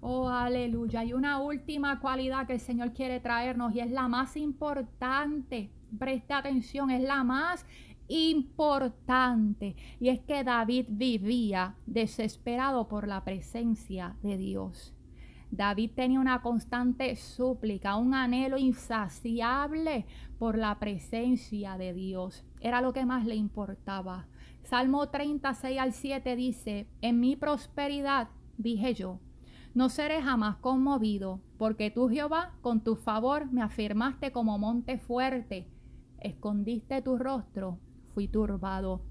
Oh 0.00 0.28
aleluya. 0.28 1.04
Y 1.04 1.12
una 1.12 1.38
última 1.38 2.00
cualidad 2.00 2.48
que 2.48 2.54
el 2.54 2.60
Señor 2.60 2.92
quiere 2.92 3.20
traernos 3.20 3.72
y 3.76 3.78
es 3.78 3.92
la 3.92 4.08
más 4.08 4.36
importante. 4.36 5.70
Presta 5.96 6.38
atención, 6.38 6.90
es 6.90 7.00
la 7.00 7.22
más 7.22 7.64
importante 8.08 9.76
y 10.00 10.08
es 10.08 10.18
que 10.18 10.42
David 10.42 10.86
vivía 10.90 11.76
desesperado 11.86 12.88
por 12.88 13.06
la 13.06 13.22
presencia 13.22 14.16
de 14.20 14.36
Dios. 14.36 14.92
David 15.56 15.92
tenía 15.94 16.20
una 16.20 16.42
constante 16.42 17.16
súplica, 17.16 17.96
un 17.96 18.14
anhelo 18.14 18.58
insaciable 18.58 20.06
por 20.38 20.58
la 20.58 20.78
presencia 20.78 21.76
de 21.76 21.92
Dios. 21.94 22.44
Era 22.60 22.80
lo 22.80 22.92
que 22.92 23.06
más 23.06 23.24
le 23.26 23.34
importaba. 23.34 24.26
Salmo 24.62 25.08
36 25.08 25.78
al 25.78 25.92
7 25.92 26.36
dice, 26.36 26.88
en 27.02 27.20
mi 27.20 27.36
prosperidad, 27.36 28.28
dije 28.56 28.94
yo, 28.94 29.20
no 29.74 29.88
seré 29.88 30.22
jamás 30.22 30.56
conmovido, 30.56 31.40
porque 31.58 31.90
tú 31.90 32.08
Jehová, 32.08 32.54
con 32.60 32.82
tu 32.82 32.96
favor, 32.96 33.50
me 33.50 33.62
afirmaste 33.62 34.32
como 34.32 34.58
monte 34.58 34.98
fuerte, 34.98 35.68
escondiste 36.20 37.02
tu 37.02 37.18
rostro 37.18 37.78
fui 38.14 38.28
turbado. 38.28 39.02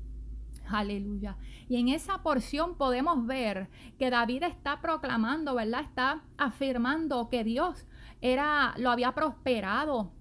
Aleluya. 0.74 1.38
Y 1.70 1.78
en 1.78 1.90
esa 1.90 2.24
porción 2.24 2.76
podemos 2.76 3.26
ver 3.26 3.70
que 4.00 4.10
David 4.10 4.44
está 4.44 4.82
proclamando, 4.82 5.56
¿verdad? 5.56 5.82
Está 5.82 6.24
afirmando 6.38 7.30
que 7.30 7.44
Dios 7.44 7.86
era 8.22 8.74
lo 8.78 8.90
había 8.90 9.12
prosperado 9.14 10.12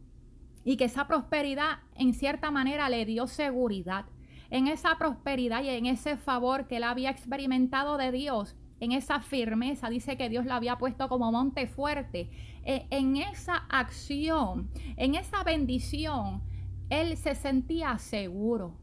y 0.65 0.77
que 0.77 0.85
esa 0.85 1.07
prosperidad 1.07 1.79
en 1.95 2.15
cierta 2.15 2.51
manera 2.51 2.89
le 2.89 3.05
dio 3.05 3.27
seguridad. 3.27 4.07
En 4.51 4.67
esa 4.67 4.99
prosperidad 4.99 5.63
y 5.63 5.71
en 5.71 5.87
ese 5.87 6.17
favor 6.17 6.67
que 6.67 6.77
él 6.77 6.85
había 6.85 7.11
experimentado 7.11 7.97
de 7.97 8.13
Dios, 8.13 8.55
en 8.81 8.93
esa 8.93 9.21
firmeza, 9.21 9.89
dice 9.89 10.17
que 10.17 10.29
Dios 10.29 10.45
lo 10.45 10.55
había 10.55 10.77
puesto 10.77 11.09
como 11.09 11.31
monte 11.31 11.67
fuerte. 11.67 12.29
E, 12.65 12.87
en 12.91 13.17
esa 13.17 13.65
acción, 13.69 14.69
en 14.97 15.15
esa 15.15 15.45
bendición, 15.45 16.43
él 16.91 17.17
se 17.17 17.35
sentía 17.35 17.97
seguro. 17.99 18.82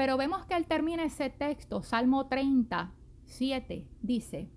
Pero 0.00 0.16
vemos 0.16 0.46
que 0.46 0.54
él 0.54 0.64
termina 0.64 1.04
ese 1.04 1.28
texto, 1.28 1.82
Salmo 1.82 2.26
37, 2.26 3.86
dice, 4.00 4.50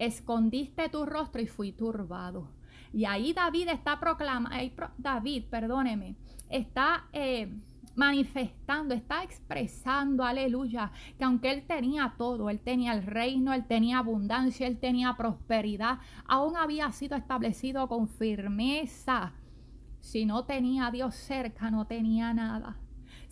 escondiste 0.00 0.88
tu 0.88 1.06
rostro 1.06 1.40
y 1.40 1.46
fui 1.46 1.70
turbado. 1.70 2.50
Y 2.92 3.04
ahí 3.04 3.32
David 3.34 3.68
está 3.68 4.00
proclamando, 4.00 4.56
David, 4.98 5.44
perdóneme, 5.48 6.16
está 6.48 7.04
eh, 7.12 7.54
manifestando, 7.94 8.96
está 8.96 9.22
expresando, 9.22 10.24
aleluya, 10.24 10.90
que 11.16 11.22
aunque 11.22 11.52
él 11.52 11.64
tenía 11.64 12.14
todo, 12.18 12.50
él 12.50 12.58
tenía 12.58 12.94
el 12.94 13.04
reino, 13.04 13.52
él 13.52 13.64
tenía 13.68 13.98
abundancia, 13.98 14.66
él 14.66 14.78
tenía 14.78 15.16
prosperidad, 15.16 16.00
aún 16.26 16.56
había 16.56 16.90
sido 16.90 17.16
establecido 17.16 17.86
con 17.86 18.08
firmeza 18.08 19.34
si 20.00 20.26
no 20.26 20.46
tenía 20.46 20.90
Dios 20.90 21.14
cerca, 21.14 21.70
no 21.70 21.86
tenía 21.86 22.34
nada. 22.34 22.81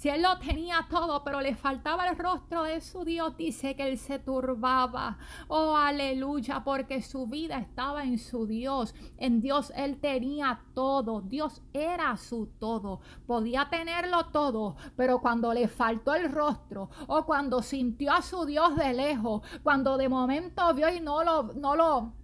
Si 0.01 0.09
él 0.09 0.23
lo 0.23 0.39
tenía 0.39 0.87
todo, 0.89 1.23
pero 1.23 1.43
le 1.43 1.55
faltaba 1.55 2.09
el 2.09 2.17
rostro 2.17 2.63
de 2.63 2.81
su 2.81 3.05
Dios, 3.05 3.37
dice 3.37 3.77
que 3.77 3.87
él 3.87 3.99
se 3.99 4.19
turbaba. 4.19 5.19
Oh, 5.47 5.77
aleluya, 5.77 6.65
porque 6.65 7.03
su 7.03 7.27
vida 7.27 7.59
estaba 7.59 8.05
en 8.05 8.19
su 8.19 8.47
Dios. 8.47 8.95
En 9.19 9.43
Dios 9.43 9.71
él 9.77 10.01
tenía 10.01 10.63
todo. 10.73 11.21
Dios 11.21 11.61
era 11.75 12.17
su 12.17 12.47
todo. 12.59 13.01
Podía 13.27 13.69
tenerlo 13.69 14.25
todo, 14.33 14.75
pero 14.97 15.21
cuando 15.21 15.53
le 15.53 15.69
faltó 15.69 16.15
el 16.15 16.33
rostro 16.33 16.89
o 17.07 17.27
cuando 17.27 17.61
sintió 17.61 18.15
a 18.15 18.23
su 18.23 18.47
Dios 18.47 18.77
de 18.77 18.95
lejos, 18.95 19.43
cuando 19.63 19.99
de 19.99 20.09
momento 20.09 20.73
vio 20.73 20.89
y 20.89 21.01
no 21.01 21.23
lo, 21.23 21.43
no 21.53 21.77
lo 21.77 22.15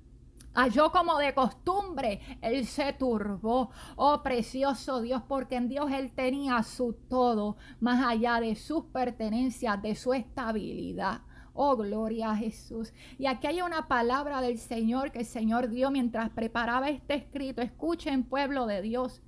halló 0.57 0.91
como 0.91 1.19
de 1.19 1.35
costumbre, 1.35 2.21
él 2.41 2.67
se 2.67 2.93
turbó. 2.95 3.71
Oh 3.95 4.23
precioso 4.23 5.01
Dios, 5.01 5.23
porque 5.29 5.57
en 5.57 5.69
Dios 5.69 5.91
él 5.93 6.13
tenía 6.13 6.63
su 6.63 6.95
todo, 6.95 7.57
más 7.79 8.05
allá 8.05 8.41
de 8.41 8.57
sus 8.57 8.87
pertenencias, 8.87 9.81
de 9.83 9.95
su 9.95 10.15
estabilidad. 10.15 11.21
Oh, 11.53 11.77
gloria 11.77 12.33
a 12.33 12.37
Jesús. 12.37 12.93
Y 13.19 13.27
aquí 13.27 13.47
hay 13.47 13.63
una 13.63 13.89
palabra 13.89 14.41
del 14.41 14.59
Señor 14.59 15.11
que 15.11 15.21
el 15.21 15.27
Señor 15.27 15.71
dio 15.71 15.91
mientras 15.91 16.29
preparaba 16.31 16.91
este 16.91 17.15
escrito. 17.15 17.63
Escuchen, 17.63 18.25
pueblo 18.25 18.67
de 18.67 18.83
Dios. 18.83 19.23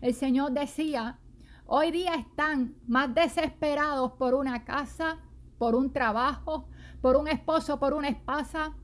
El 0.00 0.14
Señor 0.14 0.52
decía, 0.52 1.18
hoy 1.66 1.90
día 1.90 2.14
están 2.14 2.76
más 2.86 3.14
desesperados 3.14 4.12
por 4.12 4.34
una 4.34 4.64
casa, 4.64 5.18
por 5.58 5.74
un 5.74 5.92
trabajo, 5.92 6.68
por 7.02 7.16
un 7.16 7.28
esposo, 7.28 7.78
por 7.78 7.92
una 7.92 8.08
esposa, 8.08 8.74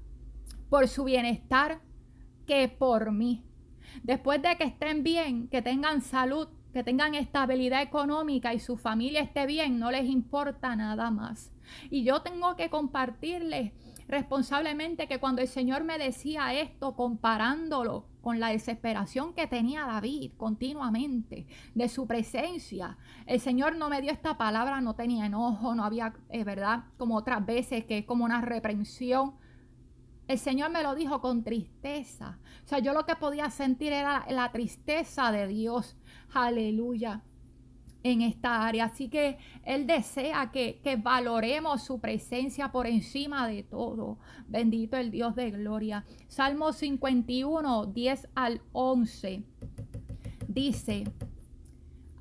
por 0.68 0.88
su 0.88 1.05
bienestar 1.05 1.81
que 2.46 2.68
por 2.68 3.12
mí. 3.12 3.44
Después 4.02 4.42
de 4.42 4.57
que 4.57 4.64
estén 4.64 5.02
bien, 5.02 5.48
que 5.48 5.62
tengan 5.62 6.02
salud, 6.02 6.48
que 6.72 6.85
tengan 6.85 7.14
estabilidad 7.14 7.83
económica 7.83 8.52
y 8.52 8.61
su 8.61 8.76
familia 8.76 9.20
esté 9.20 9.46
bien, 9.46 9.79
no 9.79 9.90
les 9.90 10.05
importa 10.05 10.76
nada 10.76 11.11
más. 11.11 11.50
Y 11.90 12.05
yo 12.05 12.22
tengo 12.22 12.55
que 12.57 12.68
compartirles 12.68 13.72
responsablemente 14.09 15.09
que 15.09 15.18
cuando 15.18 15.42
el 15.42 15.48
Señor 15.48 15.85
me 15.85 15.98
decía 15.98 16.55
esto, 16.55 16.94
comparándolo 16.94 18.07
con 18.20 18.40
la 18.40 18.48
desesperación 18.48 19.35
que 19.35 19.46
tenía 19.46 19.87
David 19.87 20.33
continuamente 20.37 21.46
de 21.74 21.88
su 21.88 22.07
presencia, 22.07 22.98
el 23.26 23.40
Señor 23.40 23.76
no 23.76 23.88
me 23.88 24.00
dio 24.00 24.12
esta 24.12 24.37
palabra, 24.37 24.81
no 24.81 24.94
tenía 24.94 25.26
enojo, 25.26 25.74
no 25.74 25.85
había, 25.85 26.14
es 26.29 26.44
verdad, 26.44 26.85
como 26.98 27.16
otras 27.16 27.44
veces 27.44 27.85
que 27.85 27.98
es 27.98 28.05
como 28.05 28.24
una 28.24 28.40
reprensión. 28.40 29.35
El 30.28 30.38
Señor 30.38 30.70
me 30.70 30.82
lo 30.82 30.94
dijo 30.94 31.20
con 31.20 31.44
tristeza. 31.44 32.38
O 32.64 32.68
sea, 32.68 32.78
yo 32.80 32.92
lo 32.92 33.06
que 33.06 33.16
podía 33.16 33.50
sentir 33.50 33.92
era 33.92 34.26
la 34.28 34.50
tristeza 34.50 35.30
de 35.30 35.46
Dios. 35.46 35.96
Aleluya 36.32 37.22
en 38.02 38.22
esta 38.22 38.66
área. 38.66 38.86
Así 38.86 39.08
que 39.08 39.38
Él 39.64 39.86
desea 39.86 40.50
que, 40.52 40.80
que, 40.82 40.96
valoremos 40.96 41.82
su 41.82 42.00
presencia 42.00 42.70
por 42.70 42.86
encima 42.86 43.48
de 43.48 43.62
todo. 43.62 44.18
Bendito 44.48 44.96
el 44.96 45.10
Dios 45.10 45.34
de 45.34 45.50
gloria. 45.50 46.04
Salmo 46.28 46.72
51, 46.72 47.86
10 47.86 48.28
al 48.34 48.62
11. 48.72 49.42
Dice, 50.48 51.04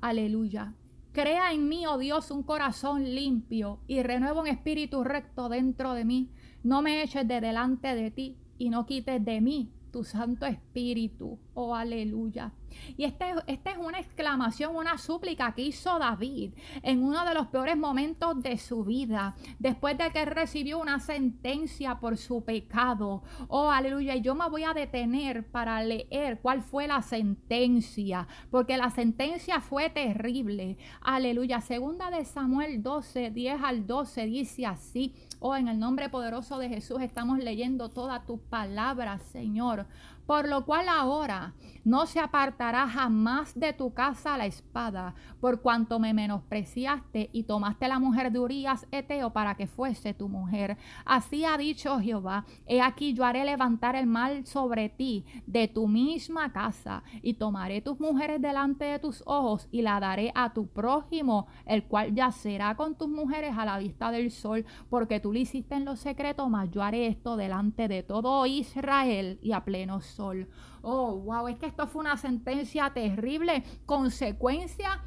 aleluya. 0.00 0.74
Crea 1.12 1.52
en 1.52 1.68
mí, 1.68 1.86
oh 1.86 1.96
Dios, 1.96 2.30
un 2.30 2.42
corazón 2.42 3.14
limpio 3.14 3.80
y 3.86 4.02
renueva 4.02 4.42
un 4.42 4.48
espíritu 4.48 5.02
recto 5.02 5.48
dentro 5.48 5.94
de 5.94 6.04
mí. 6.04 6.30
No 6.66 6.82
me 6.82 7.00
eches 7.00 7.28
de 7.28 7.40
delante 7.40 7.94
de 7.94 8.10
ti 8.10 8.36
y 8.58 8.70
no 8.70 8.86
quites 8.86 9.24
de 9.24 9.40
mí 9.40 9.70
tu 9.92 10.02
Santo 10.02 10.46
Espíritu. 10.46 11.38
Oh, 11.54 11.76
aleluya. 11.76 12.52
Y 12.96 13.04
esta 13.04 13.42
este 13.46 13.70
es 13.70 13.78
una 13.78 14.00
exclamación, 14.00 14.76
una 14.76 14.98
súplica 14.98 15.54
que 15.54 15.62
hizo 15.62 15.98
David 15.98 16.54
en 16.82 17.02
uno 17.02 17.24
de 17.24 17.34
los 17.34 17.46
peores 17.46 17.76
momentos 17.76 18.42
de 18.42 18.58
su 18.58 18.84
vida, 18.84 19.36
después 19.58 19.96
de 19.96 20.10
que 20.10 20.24
recibió 20.24 20.78
una 20.78 21.00
sentencia 21.00 21.98
por 22.00 22.16
su 22.16 22.44
pecado. 22.44 23.22
Oh, 23.48 23.70
aleluya. 23.70 24.16
Y 24.16 24.20
yo 24.20 24.34
me 24.34 24.48
voy 24.50 24.64
a 24.64 24.74
detener 24.74 25.46
para 25.46 25.82
leer 25.82 26.40
cuál 26.42 26.62
fue 26.62 26.86
la 26.86 27.00
sentencia, 27.00 28.26
porque 28.50 28.76
la 28.76 28.90
sentencia 28.90 29.60
fue 29.60 29.88
terrible. 29.88 30.76
Aleluya. 31.00 31.60
Segunda 31.60 32.10
de 32.10 32.24
Samuel 32.24 32.82
12, 32.82 33.30
10 33.30 33.62
al 33.62 33.86
12 33.86 34.26
dice 34.26 34.66
así. 34.66 35.14
Oh, 35.38 35.54
en 35.54 35.68
el 35.68 35.78
nombre 35.78 36.08
poderoso 36.08 36.58
de 36.58 36.70
Jesús 36.70 37.02
estamos 37.02 37.38
leyendo 37.38 37.90
todas 37.90 38.24
tus 38.24 38.40
palabras, 38.40 39.20
Señor. 39.32 39.86
Por 40.26 40.48
lo 40.48 40.64
cual 40.64 40.88
ahora 40.88 41.54
no 41.84 42.06
se 42.06 42.18
apartará 42.18 42.88
jamás 42.88 43.54
de 43.54 43.72
tu 43.72 43.94
casa 43.94 44.36
la 44.36 44.46
espada, 44.46 45.14
por 45.40 45.60
cuanto 45.62 46.00
me 46.00 46.12
menospreciaste 46.12 47.30
y 47.32 47.44
tomaste 47.44 47.86
la 47.86 48.00
mujer 48.00 48.32
de 48.32 48.40
Urías 48.40 48.88
Eteo 48.90 49.32
para 49.32 49.54
que 49.54 49.68
fuese 49.68 50.12
tu 50.12 50.28
mujer. 50.28 50.76
Así 51.04 51.44
ha 51.44 51.56
dicho 51.56 52.00
Jehová, 52.00 52.44
he 52.66 52.80
aquí 52.82 53.14
yo 53.14 53.24
haré 53.24 53.44
levantar 53.44 53.94
el 53.94 54.06
mal 54.06 54.44
sobre 54.46 54.88
ti 54.88 55.24
de 55.46 55.68
tu 55.68 55.86
misma 55.86 56.52
casa, 56.52 57.04
y 57.22 57.34
tomaré 57.34 57.80
tus 57.80 58.00
mujeres 58.00 58.40
delante 58.40 58.84
de 58.84 58.98
tus 58.98 59.22
ojos 59.26 59.68
y 59.70 59.82
la 59.82 60.00
daré 60.00 60.32
a 60.34 60.52
tu 60.52 60.66
prójimo, 60.66 61.46
el 61.66 61.84
cual 61.84 62.14
yacerá 62.14 62.74
con 62.74 62.96
tus 62.96 63.08
mujeres 63.08 63.56
a 63.56 63.64
la 63.64 63.78
vista 63.78 64.10
del 64.10 64.32
sol, 64.32 64.64
porque 64.90 65.20
tú 65.20 65.32
lo 65.32 65.38
hiciste 65.38 65.76
en 65.76 65.84
lo 65.84 65.94
secreto, 65.94 66.48
mas 66.48 66.68
yo 66.72 66.82
haré 66.82 67.06
esto 67.06 67.36
delante 67.36 67.86
de 67.86 68.02
todo 68.02 68.44
Israel 68.46 69.38
y 69.40 69.52
a 69.52 69.64
pleno 69.64 70.00
sol. 70.00 70.15
Oh, 70.18 71.16
wow, 71.16 71.48
es 71.48 71.56
que 71.56 71.66
esto 71.66 71.86
fue 71.86 72.00
una 72.00 72.16
sentencia 72.16 72.92
terrible, 72.92 73.64
consecuencia 73.84 75.02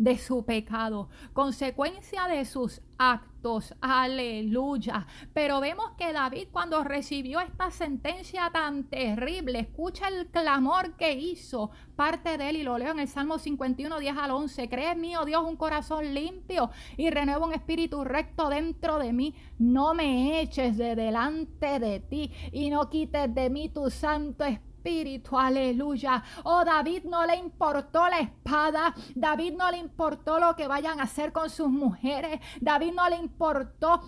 de 0.00 0.16
su 0.16 0.46
pecado, 0.46 1.10
consecuencia 1.34 2.26
de 2.26 2.46
sus 2.46 2.80
actos. 2.96 3.74
Aleluya. 3.82 5.06
Pero 5.34 5.60
vemos 5.60 5.92
que 5.98 6.14
David 6.14 6.48
cuando 6.50 6.82
recibió 6.82 7.40
esta 7.40 7.70
sentencia 7.70 8.50
tan 8.50 8.84
terrible, 8.84 9.58
escucha 9.58 10.08
el 10.08 10.28
clamor 10.28 10.96
que 10.96 11.12
hizo 11.12 11.70
parte 11.96 12.38
de 12.38 12.48
él 12.48 12.56
y 12.56 12.62
lo 12.62 12.78
leo 12.78 12.92
en 12.92 13.00
el 13.00 13.08
Salmo 13.08 13.38
51, 13.38 14.00
10 14.00 14.16
al 14.16 14.30
11. 14.30 14.70
Cree 14.70 14.92
en 14.92 15.02
mí, 15.02 15.14
oh 15.16 15.26
Dios, 15.26 15.44
un 15.46 15.56
corazón 15.56 16.14
limpio 16.14 16.70
y 16.96 17.10
renueva 17.10 17.46
un 17.46 17.52
espíritu 17.52 18.02
recto 18.02 18.48
dentro 18.48 18.98
de 18.98 19.12
mí. 19.12 19.34
No 19.58 19.92
me 19.92 20.40
eches 20.40 20.78
de 20.78 20.96
delante 20.96 21.78
de 21.78 22.00
ti 22.00 22.32
y 22.52 22.70
no 22.70 22.88
quites 22.88 23.34
de 23.34 23.50
mí 23.50 23.68
tu 23.68 23.90
santo 23.90 24.44
espíritu 24.44 24.69
espíritu, 24.80 25.38
aleluya. 25.38 26.22
Oh, 26.44 26.64
David 26.64 27.04
no 27.04 27.26
le 27.26 27.36
importó 27.36 28.08
la 28.08 28.20
espada, 28.20 28.94
David 29.14 29.54
no 29.56 29.70
le 29.70 29.76
importó 29.76 30.40
lo 30.40 30.56
que 30.56 30.66
vayan 30.66 31.00
a 31.00 31.04
hacer 31.04 31.32
con 31.32 31.50
sus 31.50 31.68
mujeres, 31.68 32.40
David 32.60 32.92
no 32.94 33.08
le 33.10 33.16
importó 33.16 34.00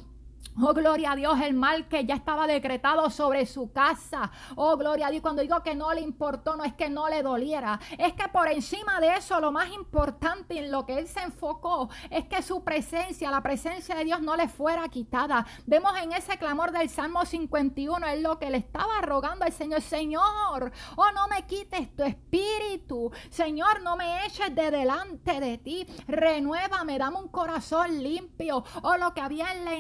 Oh, 0.61 0.75
gloria 0.75 1.13
a 1.13 1.17
Dios, 1.17 1.41
el 1.41 1.55
mal 1.55 1.89
que 1.89 2.05
ya 2.05 2.15
estaba 2.15 2.47
decretado 2.47 3.09
sobre 3.09 3.47
su 3.47 3.73
casa. 3.73 4.31
Oh, 4.55 4.77
gloria 4.77 5.07
a 5.07 5.11
Dios, 5.11 5.23
cuando 5.23 5.41
digo 5.41 5.63
que 5.63 5.75
no 5.75 5.95
le 5.95 6.03
importó, 6.03 6.57
no 6.57 6.65
es 6.65 6.75
que 6.75 6.91
no 6.91 7.09
le 7.09 7.23
doliera. 7.23 7.81
Es 7.97 8.13
que 8.13 8.29
por 8.29 8.49
encima 8.49 9.01
de 9.01 9.17
eso, 9.17 9.41
lo 9.41 9.51
más 9.51 9.73
importante 9.73 10.59
en 10.59 10.71
lo 10.71 10.85
que 10.85 10.99
él 10.99 11.09
se 11.09 11.21
enfocó 11.21 11.89
es 12.11 12.27
que 12.27 12.43
su 12.43 12.63
presencia, 12.63 13.31
la 13.31 13.43
presencia 13.43 13.95
de 13.95 14.05
Dios 14.05 14.21
no 14.21 14.37
le 14.37 14.47
fuera 14.47 14.87
quitada. 14.89 15.47
Vemos 15.65 15.93
en 16.03 16.13
ese 16.13 16.37
clamor 16.37 16.71
del 16.71 16.91
Salmo 16.91 17.25
51, 17.25 18.07
es 18.09 18.21
lo 18.21 18.39
que 18.39 18.51
le 18.51 18.59
estaba 18.59 19.01
rogando 19.01 19.47
al 19.47 19.53
Señor. 19.53 19.81
Señor, 19.81 20.71
oh, 20.97 21.11
no 21.13 21.29
me 21.29 21.47
quites 21.47 21.97
tu 21.97 22.03
espíritu. 22.03 23.11
Señor, 23.31 23.81
no 23.83 23.97
me 23.97 24.27
eches 24.27 24.55
de 24.55 24.71
delante 24.71 25.41
de 25.41 25.57
ti. 25.57 25.87
Renuévame, 26.07 26.99
dame 26.99 27.17
un 27.17 27.29
corazón 27.29 28.03
limpio. 28.03 28.63
Oh, 28.83 28.99
lo 28.99 29.15
que 29.15 29.23
había 29.23 29.51
en 29.53 29.65
la 29.65 29.77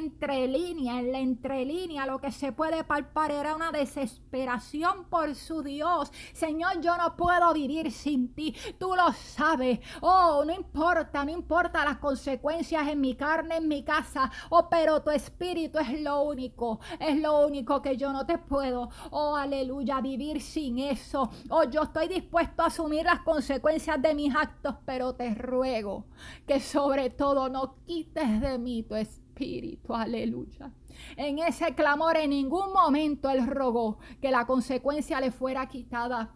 entrelínea 0.53 1.01
en 1.01 1.13
la 1.13 1.19
entrelínea, 1.19 2.07
lo 2.07 2.21
que 2.21 2.31
se 2.31 2.53
puede 2.53 2.85
palpar 2.85 3.31
era 3.31 3.57
una 3.57 3.73
desesperación 3.73 5.07
por 5.09 5.35
su 5.35 5.63
Dios. 5.63 6.13
Señor, 6.35 6.81
yo 6.83 6.97
no 6.99 7.17
puedo 7.17 7.55
vivir 7.55 7.91
sin 7.91 8.35
ti. 8.35 8.55
Tú 8.79 8.95
lo 8.95 9.13
sabes. 9.13 9.81
Oh, 10.03 10.43
no 10.45 10.53
importa, 10.53 11.25
no 11.25 11.31
importa 11.31 11.87
las 11.87 11.99
consecuencias 11.99 12.87
en 12.89 13.01
mi 13.01 13.15
carne, 13.15 13.57
en 13.57 13.69
mi 13.69 13.83
casa. 13.83 14.31
Oh, 14.51 14.69
pero 14.69 15.03
tu 15.03 15.11
espíritu 15.11 15.79
es 15.79 16.01
lo 16.03 16.23
único. 16.23 16.81
Es 17.01 17.19
lo 17.19 17.47
único 17.47 17.81
que 17.81 17.97
yo 17.97 18.13
no 18.13 18.27
te 18.27 18.37
puedo. 18.37 18.91
Oh, 19.11 19.35
aleluya, 19.35 20.03
vivir 20.03 20.43
sin 20.43 20.79
eso. 20.79 21.31
Oh, 21.49 21.65
yo 21.65 21.85
estoy 21.85 22.09
dispuesto 22.09 22.63
a 22.63 22.67
asumir 22.67 23.07
las 23.07 23.21
consecuencias 23.21 24.01
de 24.03 24.15
mis 24.15 24.35
actos, 24.35 24.75
pero 24.85 25.15
te 25.15 25.35
ruego 25.35 26.05
que 26.47 26.61
sobre 26.61 27.09
todo 27.09 27.49
no 27.49 27.75
quites 27.87 28.41
de 28.41 28.59
mí 28.59 28.83
tu 28.83 28.97
espíritu 28.97 29.22
espíritu, 29.33 29.95
aleluya. 29.95 30.71
En 31.17 31.39
ese 31.39 31.75
clamor 31.75 32.17
en 32.17 32.31
ningún 32.31 32.73
momento 32.73 33.31
él 33.31 33.47
rogó 33.47 33.99
que 34.21 34.31
la 34.31 34.45
consecuencia 34.47 35.21
le 35.21 35.31
fuera 35.31 35.67
quitada. 35.67 36.31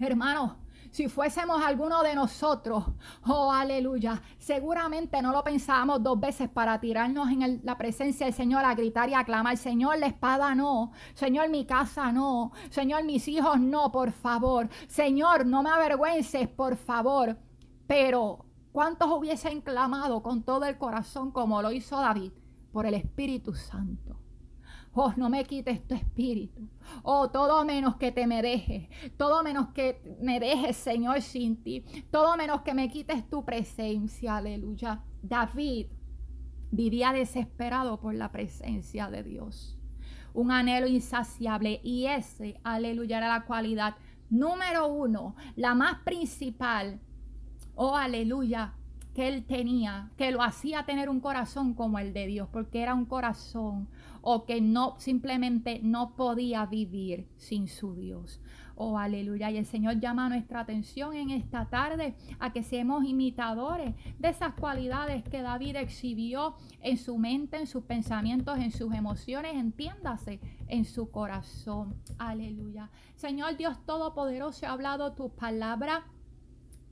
Hermano, 0.00 0.56
si 0.90 1.08
fuésemos 1.08 1.62
alguno 1.62 2.02
de 2.02 2.14
nosotros, 2.14 2.84
oh 3.26 3.52
aleluya, 3.52 4.20
seguramente 4.36 5.22
no 5.22 5.32
lo 5.32 5.42
pensábamos 5.42 6.02
dos 6.02 6.18
veces 6.20 6.48
para 6.48 6.80
tirarnos 6.80 7.30
en 7.30 7.60
la 7.64 7.78
presencia 7.78 8.26
del 8.26 8.34
Señor 8.34 8.64
a 8.64 8.74
gritar 8.74 9.08
y 9.08 9.14
a 9.14 9.24
clamar, 9.24 9.56
Señor, 9.56 9.98
la 9.98 10.06
espada 10.06 10.54
no, 10.54 10.92
Señor, 11.14 11.48
mi 11.48 11.64
casa 11.64 12.12
no, 12.12 12.52
Señor, 12.70 13.04
mis 13.04 13.26
hijos 13.28 13.60
no, 13.60 13.90
por 13.92 14.12
favor, 14.12 14.68
Señor, 14.88 15.46
no 15.46 15.62
me 15.62 15.70
avergüences, 15.70 16.48
por 16.48 16.76
favor. 16.76 17.36
Pero 17.86 18.43
¿Cuántos 18.74 19.08
hubiesen 19.08 19.60
clamado 19.60 20.20
con 20.20 20.42
todo 20.42 20.64
el 20.64 20.78
corazón 20.78 21.30
como 21.30 21.62
lo 21.62 21.70
hizo 21.70 21.96
David 21.96 22.32
por 22.72 22.86
el 22.86 22.94
Espíritu 22.94 23.54
Santo? 23.54 24.18
Oh, 24.92 25.12
no 25.16 25.30
me 25.30 25.44
quites 25.44 25.86
tu 25.86 25.94
espíritu. 25.94 26.68
Oh, 27.04 27.30
todo 27.30 27.64
menos 27.64 27.94
que 27.94 28.10
te 28.10 28.26
me 28.26 28.42
dejes. 28.42 28.88
Todo 29.16 29.44
menos 29.44 29.68
que 29.68 30.16
me 30.20 30.40
dejes, 30.40 30.76
Señor, 30.76 31.22
sin 31.22 31.62
ti. 31.62 31.84
Todo 32.10 32.36
menos 32.36 32.62
que 32.62 32.74
me 32.74 32.88
quites 32.88 33.30
tu 33.30 33.44
presencia. 33.44 34.38
Aleluya. 34.38 35.04
David 35.22 35.86
vivía 36.72 37.12
desesperado 37.12 38.00
por 38.00 38.16
la 38.16 38.32
presencia 38.32 39.08
de 39.08 39.22
Dios. 39.22 39.78
Un 40.32 40.50
anhelo 40.50 40.88
insaciable. 40.88 41.80
Y 41.84 42.06
ese, 42.06 42.60
aleluya, 42.64 43.18
era 43.18 43.28
la 43.28 43.44
cualidad 43.44 43.94
número 44.30 44.88
uno, 44.88 45.36
la 45.54 45.76
más 45.76 46.00
principal 46.00 47.00
oh 47.74 47.96
aleluya, 47.96 48.74
que 49.14 49.28
él 49.28 49.44
tenía, 49.44 50.10
que 50.16 50.32
lo 50.32 50.42
hacía 50.42 50.84
tener 50.84 51.08
un 51.08 51.20
corazón 51.20 51.74
como 51.74 51.98
el 51.98 52.12
de 52.12 52.26
Dios, 52.26 52.48
porque 52.52 52.82
era 52.82 52.94
un 52.94 53.06
corazón 53.06 53.88
o 54.22 54.44
que 54.44 54.60
no 54.60 54.96
simplemente 54.98 55.80
no 55.82 56.16
podía 56.16 56.66
vivir 56.66 57.28
sin 57.36 57.68
su 57.68 57.94
Dios. 57.94 58.40
Oh, 58.76 58.98
aleluya. 58.98 59.50
Y 59.52 59.56
el 59.56 59.66
Señor 59.66 60.00
llama 60.00 60.28
nuestra 60.28 60.60
atención 60.60 61.14
en 61.14 61.30
esta 61.30 61.66
tarde 61.66 62.16
a 62.40 62.52
que 62.52 62.64
seamos 62.64 63.04
imitadores 63.04 63.94
de 64.18 64.28
esas 64.28 64.54
cualidades 64.54 65.22
que 65.22 65.42
David 65.42 65.76
exhibió 65.76 66.56
en 66.80 66.96
su 66.96 67.16
mente, 67.16 67.56
en 67.58 67.68
sus 67.68 67.84
pensamientos, 67.84 68.58
en 68.58 68.72
sus 68.72 68.92
emociones, 68.92 69.54
entiéndase, 69.54 70.40
en 70.66 70.84
su 70.84 71.10
corazón. 71.10 71.94
Aleluya. 72.18 72.90
Señor 73.14 73.56
Dios 73.56 73.78
Todopoderoso, 73.86 74.66
ha 74.66 74.72
hablado 74.72 75.12
tus 75.12 75.30
palabras. 75.30 76.02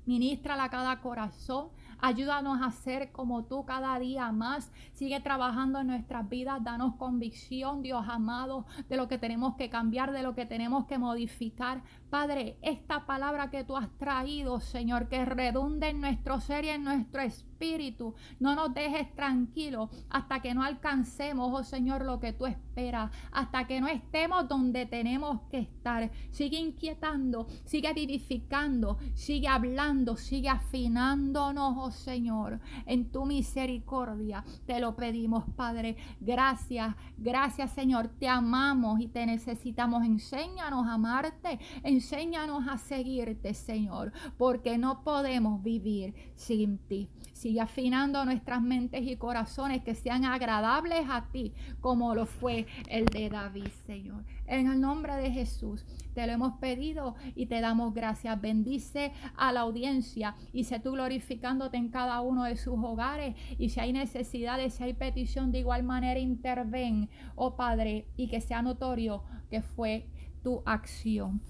Ministrala 0.05 0.65
a 0.65 0.71
cada 0.71 1.01
corazón. 1.01 1.69
Ayúdanos 2.01 2.61
a 2.61 2.73
ser 2.73 3.13
como 3.13 3.45
tú 3.45 3.65
cada 3.65 3.97
día 4.01 4.33
más. 4.33 4.73
Sigue 4.95 5.21
trabajando 5.21 5.79
en 5.79 5.87
nuestras 5.87 6.29
vidas. 6.29 6.65
Danos 6.65 6.97
convicción, 6.97 7.83
Dios 7.83 8.05
amado, 8.09 8.67
de 8.89 8.97
lo 8.97 9.07
que 9.07 9.19
tenemos 9.19 9.55
que 9.55 9.71
cambiar, 9.71 10.11
de 10.11 10.25
lo 10.25 10.35
que 10.35 10.45
tenemos 10.45 10.87
que 10.87 10.99
modificar. 10.99 11.83
Padre, 12.13 12.59
esta 12.61 13.07
palabra 13.07 13.49
que 13.49 13.65
tú 13.65 13.75
has 13.75 13.89
traído, 13.97 14.61
Señor, 14.61 15.09
que 15.09 15.25
redunde 15.25 15.89
en 15.89 16.03
nuestro 16.03 16.43
ser 16.43 16.67
y 16.67 16.69
en 16.69 16.85
nuestro 16.85 17.23
espíritu, 17.23 18.15
no 18.39 18.55
nos 18.55 18.75
dejes 18.75 19.15
tranquilos 19.15 19.89
hasta 20.11 20.41
que 20.41 20.53
no 20.53 20.63
alcancemos, 20.63 21.51
oh 21.59 21.65
Señor, 21.65 22.05
lo 22.05 22.21
que 22.21 22.35
tú 22.35 22.45
esperas, 22.45 23.11
hasta 23.31 23.67
que 23.67 23.81
no 23.81 23.89
estemos 23.89 24.47
donde 24.47 24.85
tenemos 24.85 25.41
que 25.51 25.61
estar. 25.61 26.11
Sigue 26.31 26.59
inquietando, 26.59 27.47
sigue 27.65 27.95
vivificando, 27.95 28.99
sigue 29.15 29.49
hablando, 29.49 30.19
sigue 30.19 30.51
afinándonos, 30.51 31.77
oh 31.79 31.91
Señor, 31.93 32.61
en 32.85 33.11
tu 33.11 33.25
misericordia. 33.25 34.45
Te 34.67 34.81
lo 34.81 34.97
pedimos, 34.97 35.45
Padre. 35.57 35.97
Gracias, 36.21 36.95
gracias, 37.17 37.73
Señor. 37.73 38.09
Te 38.09 38.29
amamos 38.29 39.01
y 39.01 39.09
te 39.09 39.25
necesitamos. 39.25 40.05
Enséñanos 40.05 40.87
a 40.87 40.95
amarte. 40.95 41.59
Enséñanos 42.03 42.67
a 42.67 42.79
seguirte, 42.79 43.55
Señor, 43.55 44.13
porque 44.37 44.77
no 44.77 45.05
podemos 45.05 45.63
vivir 45.63 46.15
sin 46.35 46.79
ti. 46.79 47.09
Sigue 47.33 47.61
afinando 47.61 48.25
nuestras 48.25 48.61
mentes 48.61 49.03
y 49.07 49.15
corazones 49.15 49.85
que 49.85 49.95
sean 49.95 50.25
agradables 50.25 51.07
a 51.09 51.29
ti, 51.31 51.53
como 51.81 52.17
lo 52.17 52.27
fue 52.27 52.67
el 52.89 53.05
de 53.07 53.31
David, 53.31 53.69
Señor. 53.87 54.25
En 54.49 54.67
el 54.67 54.81
nombre 54.81 55.15
de 55.15 55.31
Jesús 55.31 55.85
te 56.13 56.27
lo 56.27 56.33
hemos 56.33 56.55
pedido 56.55 57.15
y 57.37 57.47
te 57.47 57.61
damos 57.61 57.95
gracias. 57.95 58.41
Bendice 58.41 59.13
a 59.37 59.53
la 59.53 59.61
audiencia 59.61 60.35
y 60.53 60.65
sé 60.65 60.81
tú 60.81 60.91
glorificándote 60.91 61.77
en 61.77 61.89
cada 61.89 62.21
uno 62.21 62.43
de 62.43 62.57
sus 62.57 62.81
hogares. 62.83 63.37
Y 63.59 63.69
si 63.69 63.79
hay 63.79 63.93
necesidades, 63.93 64.75
si 64.75 64.83
hay 64.83 64.95
petición, 64.95 65.53
de 65.53 65.61
igual 65.61 65.85
manera 65.85 66.19
interven, 66.19 67.09
oh 67.37 67.55
Padre, 67.55 68.09
y 68.17 68.27
que 68.27 68.41
sea 68.41 68.61
notorio 68.61 69.23
que 69.49 69.63
fue 69.63 70.09
tu 70.43 70.63
acción. 70.67 71.41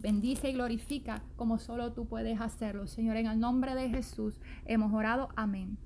Bendice 0.00 0.50
y 0.50 0.52
glorifica 0.54 1.22
como 1.36 1.58
solo 1.58 1.92
tú 1.92 2.06
puedes 2.06 2.40
hacerlo. 2.40 2.86
Señor, 2.86 3.16
en 3.16 3.26
el 3.26 3.40
nombre 3.40 3.74
de 3.74 3.88
Jesús 3.88 4.34
hemos 4.64 4.92
orado. 4.92 5.28
Amén. 5.36 5.78